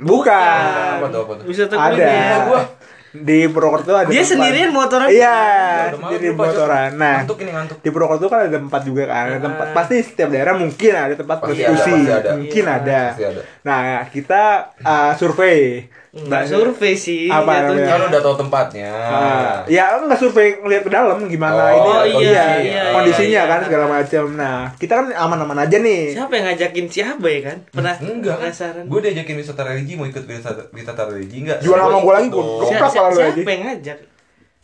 [0.00, 0.62] Bukan
[0.96, 1.92] apa tuh apa tuh Wisata Ada.
[1.92, 2.40] kuliner.
[2.46, 2.62] Gua
[3.10, 5.10] di Purwokerto ada Dia tempat- sendirian motoran?
[5.10, 7.76] iya Udah malam, sendiri motoran nah Ngantuk ini ngantuk.
[7.76, 9.74] di Purwokerto kan ada tempat juga kan ada tempat Ah.
[9.74, 12.30] pasti setiap daerah mungkin ada tempat ada, ada.
[12.38, 12.78] mungkin Iya.
[12.78, 13.42] ada Pasti ada.
[13.60, 14.42] nah kita
[14.78, 17.86] uh, survei Enggak survei sih Apa jatuhnya.
[17.86, 18.90] Kan udah tahu tempatnya.
[18.90, 23.42] Ah, ya enggak survei ngeliat ke dalam gimana Oh, ini iya, kondisi- iya, kondisinya iya.
[23.46, 24.24] kan segala macam.
[24.32, 26.10] Nah, kita kan aman-aman aja nih.
[26.10, 27.56] Siapa yang ngajakin si Abai kan?
[27.68, 28.50] Pernah Enggak kan?
[28.50, 28.84] penasaran?
[28.84, 31.58] Gue diajakin wisata religi mau ikut wisata, wisata religi enggak?
[31.60, 33.98] Jual nama gua lagi, Koprak si- kalau lu siapa yang ngajak?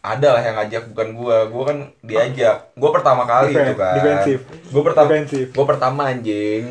[0.02, 1.36] Ada lah yang ngajak bukan gua.
[1.46, 2.56] Gua kan diajak.
[2.74, 3.94] Gua pertama kali Defen- itu kan.
[3.96, 4.38] defensif.
[4.68, 5.06] Gua pertama.
[5.08, 5.46] Defensif.
[5.52, 6.62] Gua pertama anjing.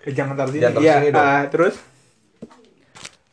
[0.00, 0.60] Eh, jangan taruh sini.
[0.62, 1.20] Jangan taruh Iya, sini dong.
[1.22, 1.76] ah, terus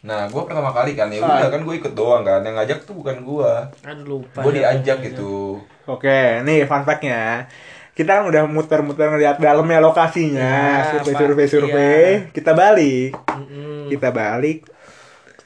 [0.06, 1.42] Nah, gua pertama kali kan ya Ah.
[1.42, 2.40] udah kan gua ikut doang kan.
[2.40, 3.74] Yang ngajak tuh bukan gua.
[3.82, 4.40] Aduh lupa.
[4.40, 5.58] Gua dah diajak gitu.
[5.86, 6.06] Oke,
[6.42, 7.50] nih fun fact-nya.
[7.92, 11.50] Kita kan udah muter-muter ngeliat dalamnya lokasinya, Ya, survei-survei Pak.
[11.50, 12.04] survei.
[12.30, 13.16] Kita balik.
[13.26, 13.88] Mm-mm.
[13.88, 14.68] Kita balik.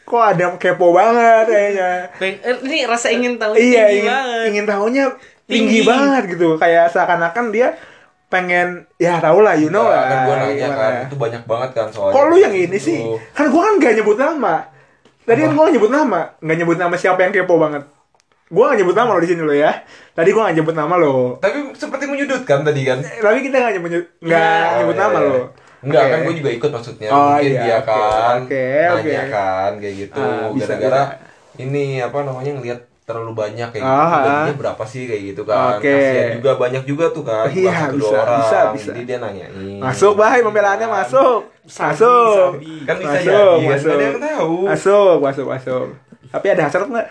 [0.01, 1.91] Kok ada kepo banget kayaknya.
[2.17, 4.41] Eh, ini rasa ingin tahu iya, ingin, banget.
[4.49, 5.03] ingin tahunya
[5.45, 5.79] tinggi, Tinggi.
[5.85, 6.57] banget gitu.
[6.57, 7.77] Kayak seakan-akan dia
[8.29, 10.05] pengen ya tau lah, you know Nah, lah.
[10.05, 12.13] kan gua nanya kan, itu banyak banget kan soalnya.
[12.13, 12.77] Kok lu yang ini Gitu.
[12.79, 12.99] sih?
[13.31, 14.55] Kan gua kan gak nyebut nama.
[15.19, 17.83] Tadi kan gua gak nyebut nama, gak nyebut nama siapa yang kepo banget.
[18.47, 19.71] Gua gak nyebut nama lo di sini lo ya.
[20.11, 21.37] Tadi gua gak nyebut nama lo.
[21.37, 22.97] Tapi seperti menyudutkan tadi kan.
[22.99, 24.77] Eh, Tapi kita gak nyebut nggak Iya.
[24.77, 25.41] nyebut Oh, nama iya, lo.
[25.79, 26.11] Enggak Oke.
[26.11, 27.07] kan gue juga ikut maksudnya.
[27.07, 29.31] Oh, Mungkin iya, dia oke, kan oke, nanya oke.
[29.31, 30.19] kan kayak gitu.
[30.19, 31.15] Ah, Gara-gara bisa.
[31.57, 33.97] ini apa namanya ngelihat terlalu banyak kayak Ah, gitu.
[33.97, 34.21] ah.
[34.21, 35.75] Gajinya berapa sih kayak gitu kan.
[35.75, 35.89] Oke.
[35.89, 37.49] Kasihan juga banyak juga tuh kan.
[37.49, 38.37] Iya, bisa, orang.
[38.37, 38.87] bisa, bisa.
[38.87, 39.51] Jadi dia nanyain.
[39.79, 40.95] Masuk bahai pembelaannya Kan.
[40.95, 41.39] masuk.
[41.65, 42.49] Masuk.
[42.85, 43.73] Kan bisa Masuk, jadi kan.
[43.73, 43.91] masuk.
[43.91, 44.53] Ada yang tahu.
[44.63, 45.85] Masuk, masuk, masuk.
[46.29, 47.09] Tapi ada hasrat nggak?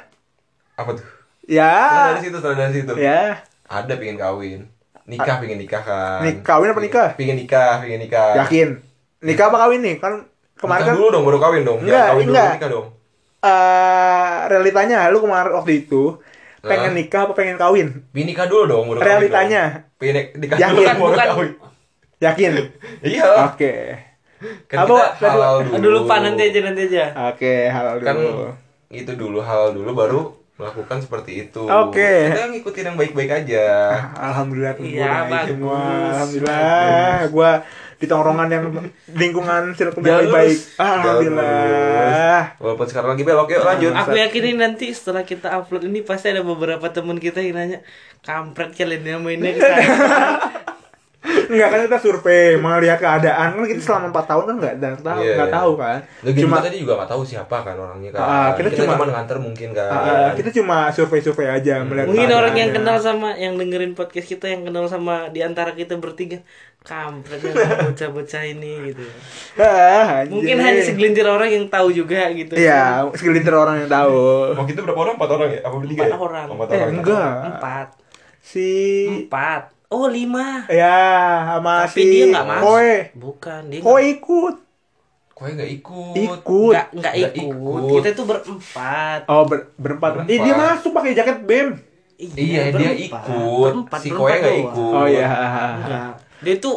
[0.77, 1.07] Apa tuh?
[1.45, 1.75] Ya.
[1.75, 2.93] Setelah dari situ, dari situ.
[2.95, 3.43] Ya.
[3.67, 4.61] Ada pengen kawin.
[5.05, 6.21] Nikah pengen nikah kan.
[6.21, 7.09] Nik- kawin apa nikah?
[7.15, 8.39] Pengen nikah, pengen nikah.
[8.39, 8.69] Yakin.
[9.19, 9.97] Nikah apa kawin nih?
[9.97, 11.79] Kan kemarin Nikah kan dulu dong baru kawin dong.
[11.81, 12.51] Enggak, Jangan kawin dulu enggak.
[12.55, 12.87] nikah dong.
[13.41, 16.19] Eh realitanya lu kemarin waktu itu
[16.61, 18.03] pengen nikah apa pengen kawin?
[18.11, 19.63] Pengen nikah dulu dong kawin Realitanya.
[19.73, 19.97] dong.
[19.97, 20.73] Pengen nik- nikah Yakin?
[20.73, 21.29] dulu baru Bukan.
[21.29, 21.51] kawin.
[22.19, 22.51] Yakin?
[23.09, 23.27] Iya.
[23.47, 23.75] Oke.
[24.67, 25.75] Kan Apa, kita halal dulu.
[25.75, 27.05] Aduh lupa nanti aja nanti aja.
[27.29, 28.07] Oke, halal dulu.
[28.07, 28.17] Kan
[28.89, 30.21] itu dulu halal dulu baru
[30.55, 31.63] melakukan seperti itu.
[31.63, 32.35] Oke.
[32.35, 33.67] Kita ngikutin yang baik-baik aja.
[34.15, 35.79] Alhamdulillah Iya, bagus, semua.
[35.79, 36.11] bagus.
[36.11, 37.51] Alhamdulillah gua
[37.99, 38.65] di tongkrongan yang
[39.11, 40.59] lingkungan circle yang baik.
[40.79, 42.55] Alhamdulillah.
[42.63, 43.91] Walaupun sekarang lagi belok yuk lanjut.
[43.91, 47.79] Aku yakin ini nanti setelah kita upload ini pasti ada beberapa teman kita yang nanya
[48.23, 49.87] kampret kalian yang mainnya ke sana."
[51.49, 55.19] Enggak kan kita survei melihat keadaan kan kita selama 4 tahun kan enggak dan tahu
[55.19, 55.57] Iya, enggak iya.
[55.57, 55.99] tahu kan.
[56.21, 58.21] Lagi Cuma tadi juga nggak tahu siapa kan orangnya kan.
[58.21, 59.89] Ah, kita kita, cuma- cuma nganter mungkin kan.
[59.89, 64.47] ah, kita cuma survei-survei aja melihat Mungkin orang yang kenal sama yang dengerin podcast kita
[64.47, 66.45] yang kenal sama di antara kita bertiga
[66.81, 69.05] kampret yang bocah-bocah ini gitu.
[69.57, 70.31] Ah, anjir.
[70.31, 72.55] Mungkin hanya segelintir orang yang tahu juga gitu.
[72.55, 74.53] Iya, segelintir orang yang tahu.
[74.53, 75.15] Oh kita berapa orang?
[75.17, 75.61] Empat orang ya?
[75.63, 76.01] Apa bertiga?
[76.01, 76.19] Empat ya?
[76.19, 76.47] orang.
[76.49, 76.93] Empat Eh, orang.
[76.95, 77.33] enggak.
[77.51, 77.89] Empat.
[78.41, 78.69] Si
[79.27, 79.63] Empat.
[79.89, 80.69] Oh lima.
[80.69, 81.01] ya
[81.49, 82.65] sama Tapi si dia nggak masuk.
[82.69, 82.95] Koe.
[83.17, 83.81] Bukan dia.
[83.81, 84.55] Koe ikut.
[85.33, 86.15] Kok nggak ikut?
[86.19, 86.73] Ikut.
[86.75, 87.57] Nggak nggak Nggak ikut.
[87.57, 87.83] ikut.
[87.95, 89.21] Kita tuh berempat.
[89.31, 90.11] Oh, ber- berempat.
[90.19, 90.33] Berempat.
[90.35, 91.69] Eh, dia masuk pakai jaket BEM.
[92.19, 93.23] Iya, dia berempat.
[93.23, 93.63] ikut.
[93.65, 94.93] Berempat, Si Koe nggak ikut.
[94.93, 95.27] Oh iya.
[95.79, 96.13] Enggak.
[96.45, 96.77] Dia tuh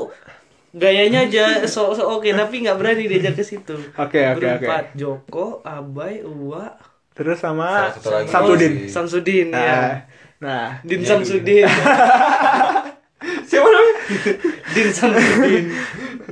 [0.72, 3.76] gayanya aja so, so oke tapi nggak berani diajak ke situ.
[4.00, 6.80] Oke, oke, Berempat Joko, Abai, Uwa,
[7.12, 7.92] Terus sama.
[8.24, 8.88] Samsudin.
[8.88, 9.60] Samsudin ya.
[9.60, 9.92] Nah,
[10.40, 10.68] nah.
[10.80, 11.68] Din Iya, Samsudin.
[14.92, 15.46] Siapa namanya?
[15.46, 15.66] Din.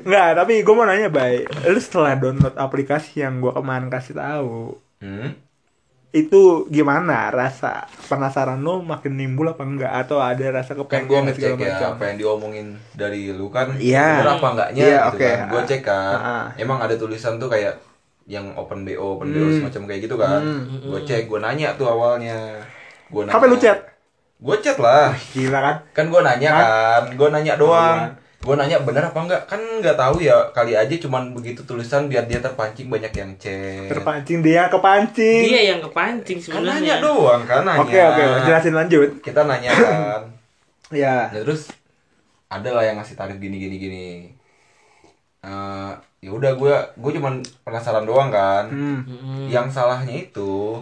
[0.02, 1.44] Enggak, tapi gue mau nanya, Bay.
[1.65, 5.32] Lu setelah download aplikasi yang gue kemarin kasih tahu, Hmm?
[6.10, 11.20] itu gimana rasa penasaran lu makin nimbul apa enggak atau ada rasa Kan kepengen gue
[11.30, 11.89] segala ngecek ya macam?
[11.92, 14.08] apa yang diomongin dari lu kan Iya.
[14.18, 15.30] bener apa enggaknya Iya, gitu oke.
[15.30, 15.48] kan.
[15.48, 16.10] Gue cek kan.
[16.12, 16.46] Ah, ah.
[16.56, 17.78] Emang ada tulisan tuh kayak
[18.26, 19.56] yang open BO, open BO Hmm.
[19.62, 20.42] semacam kayak gitu kan.
[20.82, 22.58] Gue cek, gue nanya tuh awalnya.
[23.08, 23.34] Gue nanya.
[23.36, 23.78] Apa lu chat?
[24.39, 25.12] Gue chat lah.
[25.36, 25.75] Gila kan?
[25.91, 28.08] Kan gue nanya kan, gue nanya doang.
[28.08, 28.15] Iya.
[28.39, 29.41] Gue nanya bener apa enggak?
[29.52, 30.47] Kan nggak tahu ya.
[30.56, 33.91] Kali aja cuman begitu tulisan biar dia terpancing banyak yang chat.
[33.91, 35.43] Terpancing dia kepancing.
[35.43, 36.95] Dia yang kepancing Kan nanya sebenarnya.
[37.04, 37.84] doang kan nanya.
[37.84, 39.10] Oke, oke, jelasin lanjut.
[39.19, 40.21] Kita nanya kan.
[40.89, 41.30] Ya.
[41.30, 41.69] Nah, terus
[42.49, 44.08] ada lah yang ngasih tarif gini gini gini.
[45.39, 48.65] Eh, ya udah gue gue cuman penasaran doang kan.
[48.73, 49.06] Hmm.
[49.06, 49.54] Mm-mm.
[49.54, 50.82] Yang salahnya itu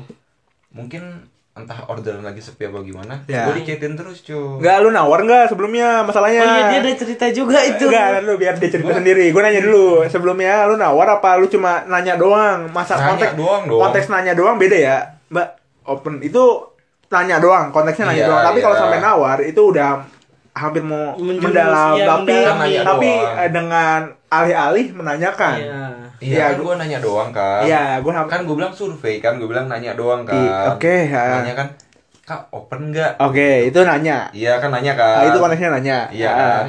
[0.71, 3.25] mungkin entah orderan lagi sepi apa gimana.
[3.25, 3.43] Ya.
[3.43, 4.57] Gue dicetin terus cuy.
[4.57, 6.39] Enggak, lu nawar enggak sebelumnya masalahnya?
[6.39, 7.85] Oh iya dia ada cerita juga itu.
[7.85, 9.29] Enggak, lu biar dia cerita sendiri.
[9.29, 12.69] Gue nanya dulu, sebelumnya lu nawar apa lu cuma nanya doang?
[12.69, 13.79] Masa Nanya konteks doang dong.
[13.79, 15.47] konteks nanya doang beda ya, Mbak.
[15.83, 16.43] Open itu
[17.07, 18.43] nanya doang, konteksnya nanya Iya, doang.
[18.45, 18.81] Tapi kalau iya.
[18.83, 19.89] sampai nawar itu udah
[20.53, 23.37] hampir mau Menjurus, mendalam, iya, tapi mendalam, tapi doang.
[23.37, 25.55] eh, dengan alih-alih menanyakan.
[25.55, 25.81] Iya.
[26.17, 27.61] Iya, Iya, kan gue nanya doang kan.
[27.61, 30.33] Iya, gue Kan gue bilang survei kan, gue bilang nanya doang kan.
[30.33, 31.23] Iya, oke, ya.
[31.37, 31.67] Nanya kan,
[32.23, 33.21] kak open nggak?
[33.21, 34.25] Oke, itu nanya.
[34.31, 35.15] Iya kan nanya kan.
[35.15, 35.97] Ah, itu konteksnya nanya.
[36.09, 36.37] Iya Ah.
[36.37, 36.65] kan.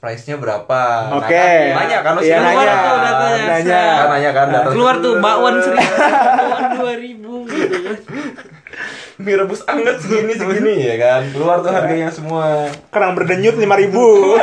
[0.00, 0.82] Price-nya berapa?
[1.06, 1.32] Nah, Oke.
[1.32, 2.76] kan, nanya kan lo Iya, sih Keluar nanya.
[2.78, 3.42] tuh datanya.
[3.46, 3.80] Nanya.
[3.82, 4.46] Kan nanya kan.
[4.68, 5.92] Keluar tuh bakwan seribu,
[6.40, 7.96] bakwan dua ribu gitu kan.
[9.20, 11.20] mie rebus anget segini segini ya kan.
[11.28, 12.64] Keluar tuh harganya semua.
[12.88, 14.06] Kerang berdenyut 5000 ribu.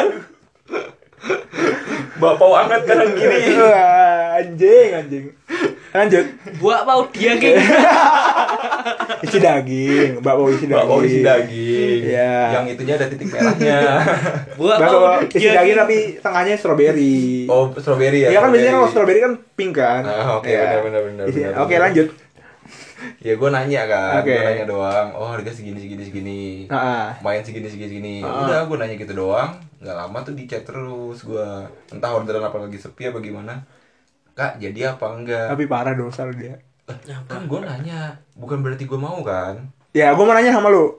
[2.18, 3.58] Bapau anget kadang gini.
[4.38, 5.26] Anjing, anjing.
[5.90, 6.26] Lanjut.
[6.60, 7.58] Buat mau dia kayak gitu.
[9.26, 10.78] Isi daging, bakso isi daging.
[10.78, 12.00] Bapau isi daging.
[12.06, 12.36] Iya.
[12.54, 13.80] Yang itunya ada titik merahnya.
[14.54, 17.50] Buat Bakso mau isi dia daging tapi tengahnya strawberry.
[17.50, 18.30] oh, strawberry ya.
[18.30, 19.20] Iya kan biasanya kalau strawberry.
[19.20, 20.04] kan pink kan.
[20.06, 20.62] Ah, oke, Iya.
[20.62, 21.82] benar, benar, benar, benar, Oke, benar.
[21.90, 22.08] lanjut.
[23.18, 24.34] Ya gue nanya kan, Oke.
[24.34, 25.08] gue nanya doang.
[25.14, 26.42] Oh harga segini segini segini.
[26.66, 27.06] Heeh.
[27.22, 28.16] Main segini segini segini.
[28.22, 28.46] Ah.
[28.46, 29.54] Udah gue nanya gitu doang.
[29.78, 31.48] Gak lama tuh di chat terus gue.
[31.90, 33.62] Entah orderan apa lagi sepi apa gimana.
[34.38, 35.50] Kak jadi apa enggak?
[35.50, 36.62] Tapi parah dosa lu dia.
[36.86, 39.66] Eh, kan gue nanya, bukan berarti gue mau kan?
[39.92, 40.94] Ya, gua mau nanya sama lu.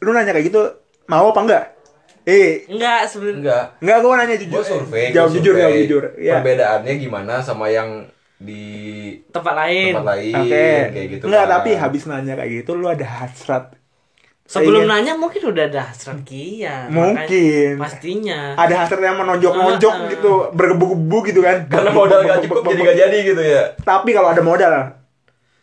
[0.00, 0.62] Lu nanya kayak gitu,
[1.04, 1.64] mau apa enggak?
[2.24, 3.36] Eh, Enggak sebenarnya.
[3.38, 3.64] Enggak.
[3.78, 4.56] enggak gua nanya jujur.
[4.56, 5.06] Gue survei.
[5.12, 6.04] Jawab gua jujur, jawab jujur.
[6.16, 6.34] Iya.
[6.34, 8.64] Perbedaannya gimana sama yang di
[9.28, 9.92] Tempat lain.
[9.92, 10.68] tempat lain Oke.
[10.88, 11.22] kayak gitu.
[11.28, 11.52] Enggak, kan.
[11.60, 13.64] tapi habis nanya kayak gitu lu ada hasrat.
[14.48, 16.88] Sebelum Ingin- nanya mungkin udah ada hasrat Kia.
[16.88, 17.76] Mungkin.
[17.76, 18.40] Makanya- Pastinya.
[18.56, 20.08] Ada hasrat yang menonjok-nonjok Ah, ah.
[20.08, 21.68] gitu, bergebu-gebu gitu kan.
[21.68, 23.62] karena modal gak cukup jadi gak jadi gitu ya.
[23.78, 24.72] Tapi kalau ada modal,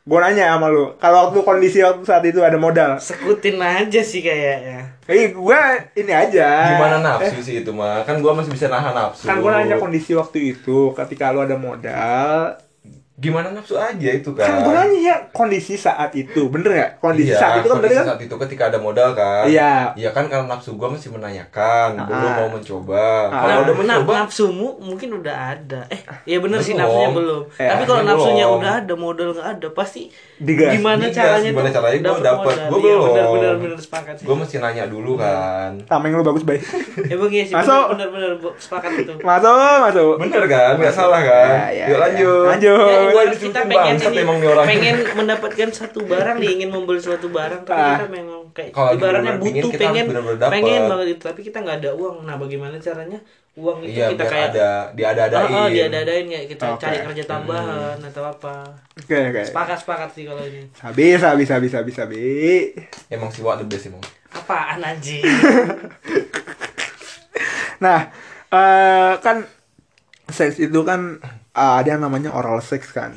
[0.05, 4.21] gue nanya sama lu, kalau waktu kondisi waktu saat itu ada modal, Sekutin aja sih
[4.21, 4.93] kayaknya.
[5.03, 5.59] eh gue
[5.95, 6.49] ini aja.
[6.71, 8.01] Gimana Eh, nafsu sih itu mah?
[8.01, 9.25] Kan gue masih bisa nahan nafsu.
[9.25, 12.53] kan gue nanya kondisi waktu itu, ketika lu ada modal,
[13.15, 14.43] Gimana nafsu aja itu kan?
[14.43, 16.91] kan gue nanya kondisi saat itu, bener nggak?
[16.99, 18.05] Kondisi Iya, saat itu kan kondisi kan?
[18.05, 19.95] saat itu ketika ada modal kan Iya.
[19.95, 22.35] Iya kan karena nafsu gua masih menanyakan Belum Ah.
[22.37, 23.39] mau mencoba Ah.
[23.39, 25.87] Kalau Nah, udah nah, mencoba nafsumu mungkin udah ada.
[25.87, 26.83] Eh, ya bener sih Belum.
[26.83, 27.41] nafsunya belum.
[27.55, 28.11] Eh, Tapi kalau belum.
[28.11, 30.01] nafsunya udah ada, modal nggak ada, pasti
[30.35, 30.71] Digas.
[30.73, 32.35] gimana Digas, caranya gimana caranya gua dapet.
[32.35, 32.67] modal.
[32.67, 32.99] Gua Iya, belum.
[33.07, 34.25] bener bener bener sepakat sih.
[34.25, 36.59] Gue mesti nanya dulu kan Tameng lu bagus baik.
[37.01, 37.85] Ya bang iya sih, Masuk.
[37.95, 39.13] bener bener bener sepakat itu.
[39.17, 40.13] masuk, masuk.
[40.19, 40.73] Bener kan?
[40.77, 41.47] Gak salah kan?
[41.47, 42.03] Ya, ya, Yuk ya.
[42.03, 43.04] lanjut Lanjut.
[43.05, 47.61] Ya, Gua kita pengen ini, emang pengen mendapatkan satu barang nih, ingin membeli suatu barang,
[47.63, 48.01] tapi Ah.
[48.01, 50.05] kita memang kayak ibaratnya butuh, kita pengen,
[50.49, 52.25] pengen banget itu, tapi kita nggak ada uang.
[52.25, 53.19] Nah, bagaimana caranya
[53.55, 56.81] uang itu Iya kita kayak ada Diada-adain Oh, oh, diada-adain kayak kita Oke.
[56.83, 58.55] cari kerja tambahan atau apa.
[58.99, 59.41] Oke, oke.
[59.47, 60.67] Sepakat sepakat sih kalau ini.
[60.83, 62.75] Habis, habis, habis, habis, habis.
[63.07, 65.23] Emang si Wak the best emang Apaan anjing?
[67.75, 68.07] Nah,
[68.51, 69.43] eh kan
[70.31, 71.19] seks itu kan
[71.55, 73.11] eh, ada yang namanya oral sex kan.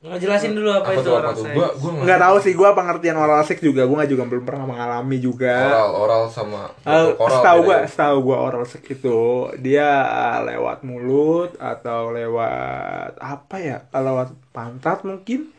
[0.00, 1.16] Ngejelasin dulu apa, Apa itu tuh?
[1.44, 1.52] seks.
[1.52, 4.64] Gua gua Nggak tahu sih gua pengertian oral sex juga, gua nggak juga belum pernah
[4.64, 5.52] mengalami juga.
[5.60, 7.86] Oral, oral sama Eh, oral setahu beda gua, ya?
[7.92, 9.18] setahu gua oral sex itu
[9.60, 13.76] dia eh, lewat mulut atau lewat apa ya?
[13.92, 15.52] Lewat pantat mungkin?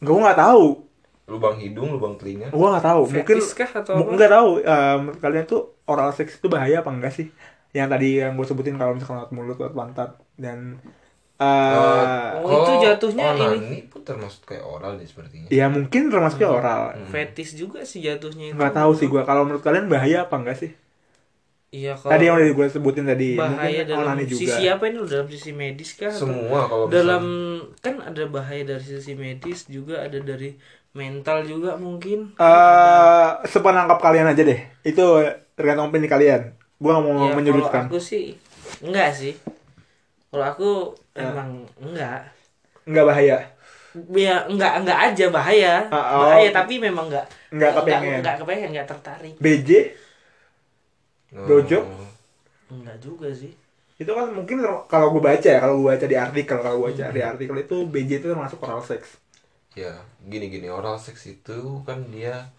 [0.00, 0.64] Gua nggak tahu.
[1.28, 3.02] Lubang hidung, lubang telinga Gua nggak tahu.
[3.12, 4.50] Mungkin kah atau nggak tahu.
[4.64, 7.28] Em, kalian tuh oral sex itu bahaya apa enggak sih?
[7.72, 10.80] Yang tadi yang gue sebutin kalau misalkan lewat mulut, lewat pantat dan
[11.42, 13.78] eh Oh, itu jatuhnya onani ini.
[13.90, 16.82] pun termasuk kayak oral deh sepertinya ya mungkin termasuknya oral.
[17.10, 18.56] Fetish juga sih jatuhnya itu.
[18.56, 19.22] Nggak tahu sih gua.
[19.26, 20.70] Kalau menurut kalian bahaya apa enggak sih?
[21.72, 24.36] Iya kalau Tadi yang udah gue sebutin tadi bahaya mungkin dalam juga.
[24.44, 26.12] sisi apa ini dalam sisi medis kah?
[26.12, 27.24] atau Semua kalau dalam
[27.80, 30.52] kan ada bahaya dari sisi medis juga ada dari
[30.92, 32.36] mental juga mungkin.
[32.36, 34.60] Eh, sepenangkap kalian aja deh.
[34.84, 35.24] Itu
[35.56, 36.52] tergantung opini kalian.
[36.76, 37.88] Gua mau Ya, menyudutkan.
[37.88, 38.36] Kalau aku sih
[38.84, 39.32] enggak sih.
[40.32, 40.70] Kalau aku
[41.12, 41.28] Ya.
[41.28, 42.20] emang enggak.
[42.88, 43.36] Nggak bahaya.
[44.16, 45.74] Ya enggak enggak aja bahaya.
[45.92, 46.20] Ah, oh.
[46.24, 48.18] Bahaya tapi memang enggak Nggak kepengen.
[48.24, 49.34] Enggak, kepengen, enggak tertarik.
[49.36, 49.70] BJ
[51.32, 51.60] Oh.
[52.72, 53.52] Enggak juga sih.
[54.00, 54.58] itu kan mungkin
[54.90, 57.14] kalau gue baca ya kalau gue baca di artikel kalau gue baca Hmm.
[57.14, 59.14] di artikel itu BJ itu termasuk oral sex
[59.72, 59.94] Ya,
[60.26, 62.50] gini-gini oral sex itu kan dia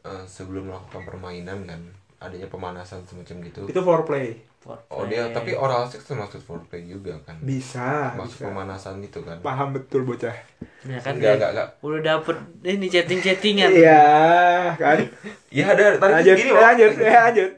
[0.00, 1.80] eh, sebelum melakukan permainan kan
[2.16, 3.62] adanya pemanasan semacam gitu.
[3.68, 4.40] itu foreplay
[4.88, 7.38] Oh dia tapi oral sex termasuk foreplay juga kan.
[7.38, 9.38] bisa Masuk bisa pemanasan itu kan.
[9.40, 10.34] paham betul bocah
[10.82, 11.68] Ya kan Enggak, dia enggak, enggak.
[11.80, 13.70] udah dapet ini chatting-chattingan.
[13.70, 14.02] iya
[14.74, 14.98] kan
[15.48, 17.50] Ya ada tadi lanjut gini eh, lanjut eh, lanjut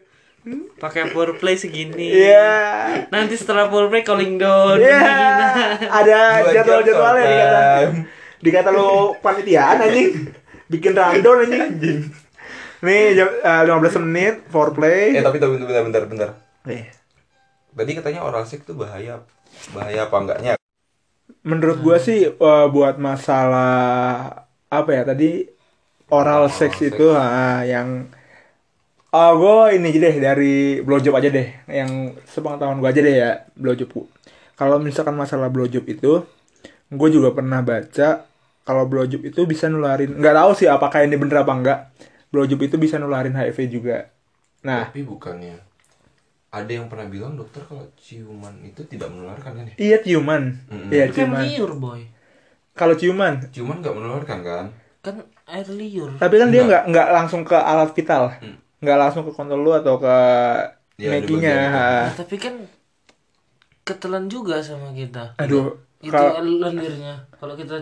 [0.75, 2.09] Pakai foreplay segini.
[2.09, 4.77] iya Nanti setelah foreplay calling down.
[4.77, 5.89] iya begini.
[5.91, 7.63] ada Dua jam jadwal jadwalnya short dikata
[8.39, 10.11] dikata lo panitiaan anjing
[10.67, 12.01] bikin rundown anjing
[12.79, 16.29] nih jam eh, 15 menit foreplay Eh tapi tapi bentar bentar bentar.
[16.65, 16.87] Eh,
[17.77, 19.25] Tadi katanya oral sex itu bahaya.
[19.75, 20.53] Bahaya apa enggaknya?
[21.47, 23.73] menurut gua sih eh, buat masalah
[24.69, 25.49] apa ya tadi
[26.13, 26.93] oral Oral sex sex.
[26.95, 27.89] itu ah, yang
[29.09, 30.55] ah gue ini aja deh dari
[30.85, 33.89] blowjob aja deh yang sepengetahuan gua aja deh ya blowjob
[34.59, 36.25] kalau misalkan masalah blowjob itu
[36.93, 38.29] gue juga pernah baca
[38.65, 41.79] kalau blowjob itu bisa nularin nggak tahu sih apakah ini bener apa enggak
[42.33, 43.99] blowjob itu bisa nularin HIV juga
[44.65, 45.68] nah Tapi bukannya
[46.49, 49.75] ada yang pernah bilang dokter kalau ciuman itu tidak menularkan kan ya?
[49.85, 50.91] iya ciuman Mm-mm.
[50.95, 52.01] iya Itu kan ciuman liur boy.
[52.79, 54.67] kalau ciuman Ciuman nggak menularkan kan?
[55.05, 55.17] Kan
[55.49, 56.11] air liur.
[56.21, 56.69] tapi kan dia Enggak.
[56.69, 58.57] nggak nggak langsung ke alat vital Hmm.
[58.83, 60.15] nggak langsung ke kontol lu atau ke
[60.99, 61.11] Ya.
[62.03, 62.55] Nah, tapi kan
[63.87, 65.35] ketelan juga sama kita.
[65.39, 66.25] aduh Itu
[66.63, 67.15] lendirnya.
[67.41, 67.75] Kalau kita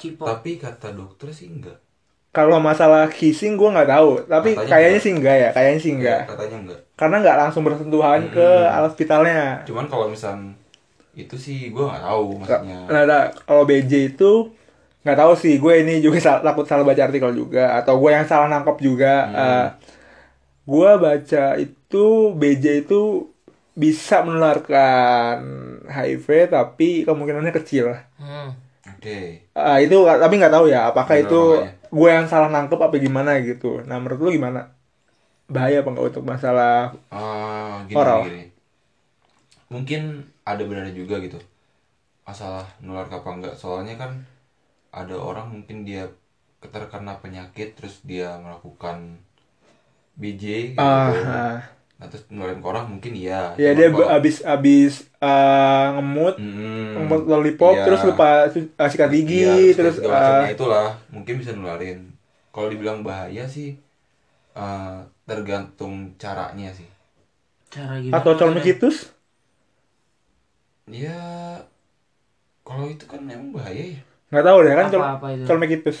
[0.00, 0.26] cipok.
[0.28, 1.76] Tapi kata dokter sih enggak.
[2.34, 5.04] Kalau masalah kissing gue nggak tahu tapi Katanya kayaknya enggak.
[5.04, 6.80] sih enggak ya kayaknya sih enggak Ya, katanya enggak.
[6.94, 8.74] karena nggak langsung bersentuhan ke Hmm.
[8.74, 10.34] alat vitalnya Cuman kalau misal
[11.14, 12.78] itu sih gue nggak tahu maksudnya.
[12.84, 14.50] Nah, nah, kalau BJ itu
[15.00, 18.24] nggak tahu sih gue ini juga sal- takut salah baca artikel juga atau gue yang
[18.24, 19.14] salah nangkep juga.
[19.24, 19.36] Hmm.
[19.36, 19.66] Eh,
[20.64, 23.30] gue baca itu BJ itu
[23.74, 25.38] bisa menularkan
[25.84, 27.94] HIV tapi kemungkinannya kecil.
[28.16, 28.50] Hmm.
[28.90, 29.44] Oke.
[29.44, 31.72] Eh, itu tapi nggak tahu ya apakah Bener itu makanya.
[31.96, 33.66] Gue yang salah nangkep apa gimana gitu.
[33.88, 34.60] Nah menurut lu gimana?
[35.54, 36.70] Bahaya apa nggak untuk masalah
[37.10, 38.20] Ah, gini, Oral.
[38.24, 38.52] gini.
[39.72, 40.02] Mungkin
[40.50, 41.38] ada benarnya juga gitu.
[42.28, 43.54] Masalah nular apa enggak.
[43.62, 44.12] Soalnya kan
[45.00, 46.04] ada orang mungkin dia
[46.74, 48.98] terkena penyakit terus dia melakukan
[50.20, 50.44] BJ
[50.82, 51.14] gitu.
[51.16, 51.62] ah.
[52.10, 53.54] Terus nularin ke orang mungkin iya.
[53.54, 56.86] ya Cuman dia kalau- abis abis eh, ngemut Mm-mm.
[56.98, 57.84] ngemut lollipop Iya.
[57.86, 61.98] terus lupa eh, sikat gigi Iya, terus macamnya eh, itulah mungkin bisa nularin.
[62.54, 63.74] Kalau dibilang bahaya sih
[64.54, 66.88] eh, tergantung caranya sih.
[67.74, 68.22] Cara gimana?
[68.22, 69.10] atau colmekitus
[70.86, 71.64] Ya
[72.64, 74.00] kalau itu kan emang bahaya ya.
[74.32, 74.86] nggak tahu deh kan
[75.48, 75.98] colmekitus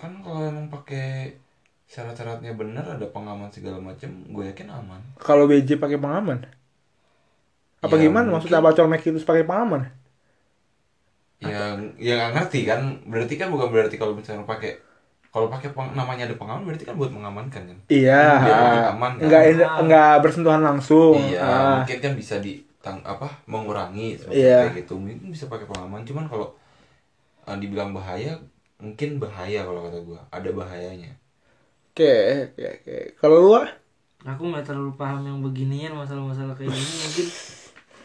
[0.00, 1.38] Kan kalau emang pakai
[1.86, 5.00] syarat-syaratnya benar ada pengaman segala macam, gue yakin aman.
[5.16, 6.42] kalau BJ pakai pengaman
[7.78, 9.92] apa Ya, gimana mungkin- maksudnya apa colmekitus pakai pengaman
[11.38, 12.80] Ya, ya nggak ngerti kan.
[13.04, 14.80] Berarti kan bukan berarti kalau misalnya pakai
[15.28, 17.78] kalau pakai peng- namanya ada pengaman berarti kan buat mengamankan kan.
[17.90, 18.92] iya Biar ah.
[18.94, 19.26] aman, kan?
[19.28, 19.42] nggak
[19.82, 21.72] nggak bersentuhan langsung Iya, Ah.
[21.76, 24.56] mungkin kan bisa di tang apa mengurangi seperti Iya.
[24.64, 24.94] kayak gitu.
[24.96, 26.48] Mungkin bisa pakai pengaman, cuman kalau
[27.44, 28.40] uh, dibilang bahaya,
[28.78, 30.20] mungkin bahaya kalau kata gua.
[30.30, 31.12] Ada bahayanya.
[31.94, 32.12] Oke
[32.50, 33.68] oke oke kalau lu ah?
[34.24, 37.26] Aku nggak terlalu paham yang beginian masalah-masalah kayak gini mungkin.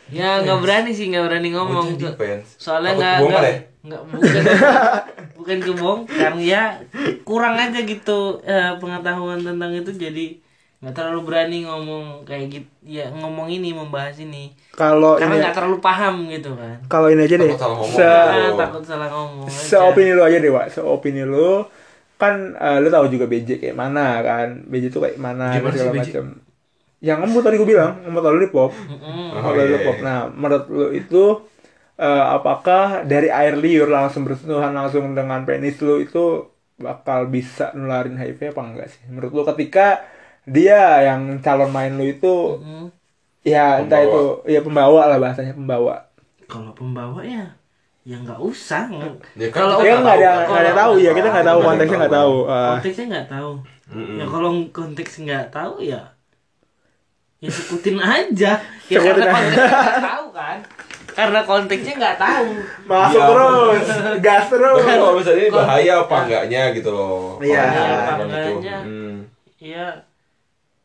[0.09, 1.95] Ya nggak berani sih nggak berani ngomong.
[1.95, 2.59] Fans.
[2.59, 3.57] Soalnya nggak nggak ya?
[3.79, 4.43] nggak bukan
[5.39, 6.83] bukan kebongkar ya
[7.23, 10.35] kurang aja gitu eh, pengetahuan tentang itu jadi
[10.79, 15.55] nggak terlalu berani ngomong kayak gitu ya ngomong ini membahas ini kalau karena ini nggak
[15.55, 18.03] terlalu paham gitu kan kalau ini aja deh Takut salah ngomong se.
[18.03, 19.55] Ah, takut salah ngomong aja.
[19.55, 21.63] seopini lu aja deh Wak seopini lu
[22.21, 25.93] kan eh, lu tahu juga BJ kayak mana kan BJ tuh kayak mana Gimana segala
[26.03, 26.25] macam
[26.99, 27.91] yang ngemut tadi gue bilang
[28.75, 29.39] Mm-mm.
[29.39, 30.03] Oh, ngemut iya, lollipop iya.
[30.07, 31.23] nah menurut lu itu
[31.99, 36.47] eh, apakah dari air liur langsung bersentuhan langsung dengan penis lu itu
[36.79, 40.03] bakal bisa nularin HIV apa enggak sih menurut lu ketika
[40.47, 42.87] dia yang calon main lu itu Mm.
[43.43, 44.11] ya entah Pembawa.
[44.11, 45.95] itu ya pembawa lah bahasanya pembawa
[46.49, 47.55] kalau pembawa ya
[48.09, 48.89] ya nggak usah
[49.35, 51.59] Ya kan Kalau- kita ya nggak ada nggak ada Kalau- tahu ya kita nggak tahu
[51.61, 53.51] konteksnya nggak tahu Ah, konteksnya nggak tahu
[54.11, 56.01] ya kalau konteks nggak tahu ya
[57.39, 58.51] ya ikutin aja
[58.85, 59.37] ya Ikutin karena aja.
[59.37, 60.57] konteksnya nggak tahu kan
[61.09, 62.47] karena konteksnya nggak tahu
[62.85, 63.27] masuk Ya.
[63.27, 63.85] terus
[64.19, 67.37] gas terus kalau misalnya ini bahaya apa enggaknya gitu loh.
[67.39, 67.63] Iya.
[67.65, 68.29] Kalau Apa itu.
[68.29, 68.77] enggaknya.
[68.79, 69.15] Hmm.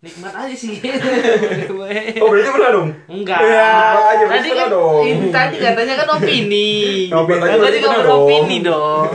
[0.04, 0.76] Nikmat aja sih
[2.20, 2.88] Oh berarti pernah dong?
[3.06, 3.68] enggak Ya,
[4.12, 5.02] aja, tadi bisa kan dong.
[5.02, 6.72] ini tadi katanya kan opini
[7.16, 7.40] Opini.
[7.40, 8.04] kan tadi kan Bener dong.
[8.04, 9.08] beropini dong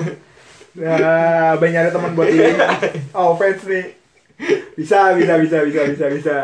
[0.70, 2.56] Nah, banyak nyari teman buat ini.
[3.18, 4.00] Oh, fans nih.
[4.74, 6.38] Bisa, bisa, bisa, bisa, bisa, bisa.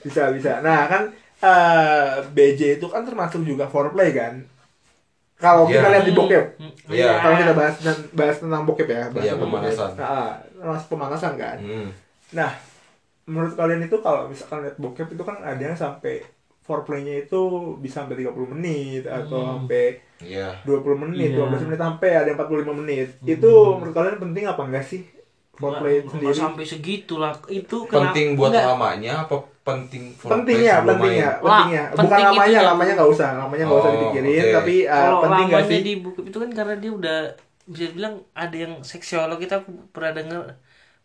[0.00, 0.52] Bisa, bisa.
[0.62, 1.02] Nah, kan
[1.38, 4.40] eh, BJ itu kan termasuk juga foreplay kan?
[5.36, 5.92] Kalau kita Iya.
[5.92, 6.44] lihat di bokep.
[6.88, 7.12] Iya.
[7.20, 7.74] Kalau kita bahas
[8.10, 9.90] bahas tentang bokep ya, bahas Iya, tentang pemanasan.
[9.92, 10.00] bokep.
[10.00, 10.32] Nah,
[10.80, 11.56] pemanasan kan.
[11.60, 11.88] Hmm.
[12.30, 12.50] Nah,
[13.28, 16.24] menurut kalian itu kalau misalkan lihat bokep itu kan ada yang sampai
[16.60, 17.40] foreplaynya itu
[17.76, 19.48] bisa sampai 30 menit atau Hmm.
[19.58, 20.50] sampai Iya.
[20.62, 21.38] 20 menit, Iya.
[21.38, 23.08] 12 menit sampai ada yang 45 menit.
[23.14, 23.28] Hmm.
[23.30, 25.02] Itu menurut kalian penting apa enggak sih?
[25.54, 26.34] Foreplay Nggak- sendiri.
[26.34, 28.66] sampai segitulah itu kenapa- Penting buat nggak.
[28.68, 31.28] lamanya apa penting foreplay Pentingnya, sebelum pentingnya?
[31.28, 31.82] Wah, pentingnya.
[31.88, 34.54] Bukan penting lamanya, lamanya nggak usah, lamanya nggak usah Oh, dipikirin, oke.
[34.54, 35.82] tapi uh, kalau penting nggak lamanya sih?
[35.84, 37.18] di buku itu kan karena dia udah
[37.66, 40.42] bisa bilang ada yang seksiolog kita aku pernah dengar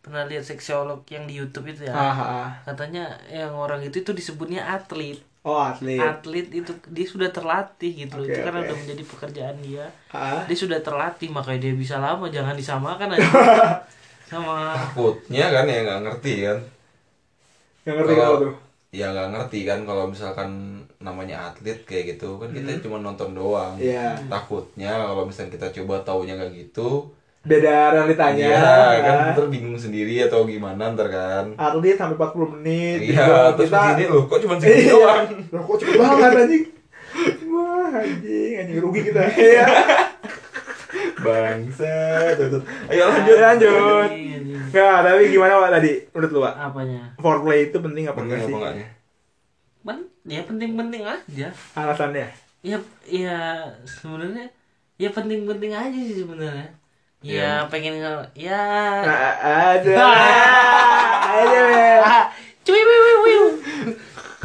[0.03, 4.12] pernah lihat seksiolog yang di YouTube itu ya Ah, ah, katanya yang orang itu itu
[4.12, 5.99] disebutnya atlet Oh, atlet.
[5.99, 8.65] atlet itu dia sudah terlatih gitu loh Oke, itu karena oke.
[8.65, 13.27] udah menjadi pekerjaan dia Ah, dia sudah terlatih makanya dia bisa lama jangan disamakan aja
[14.25, 16.60] sama Takutnya kan ya nggak ngerti kan.
[17.83, 18.56] yang ngerti Kalau- tuh.
[18.93, 20.49] Ya nggak ngerti kan kalau misalkan
[20.99, 23.83] namanya atlet kayak gitu kan kita cuma nonton doang Hmm.
[23.83, 24.13] Iya.
[24.27, 27.10] takutnya kalau misalnya kita coba taunya kayak gitu
[27.44, 28.39] Beda realitanya.
[28.39, 29.33] Iya, kan kan.
[29.33, 32.98] ntar bingung sendiri atau gimana ntar kan Atlet sampai 40 menit.
[33.06, 34.94] iya terus begini loh kok cuma segini Iya.
[34.94, 36.63] doang Loh, kok cepet banget anjing.
[37.46, 39.21] Wah, anjing, anjing rugi kita.
[39.29, 39.65] Iya.
[41.19, 41.94] bangsa
[42.87, 44.10] ayo lanjut Lanjut.
[44.65, 46.54] Enggak, tapi gimana Pak tadi menurut lu, Pak?
[46.62, 48.56] apanya Foreplay itu penting apa penting enggak apa sih?
[48.56, 48.87] enggaknya
[49.81, 52.27] Ben, ya penting-penting aja Alasannya?
[52.62, 53.39] ya ya
[53.83, 54.48] sebenarnya
[54.96, 56.71] ya penting-penting aja sih sebenarnya
[57.24, 57.71] Ya, iya, yang...
[57.71, 58.13] pengen ya.
[58.36, 58.63] Ya...
[59.80, 59.96] Ada...
[61.34, 61.63] Ah, ada...
[62.67, 63.44] Cuy, wiu, wiu.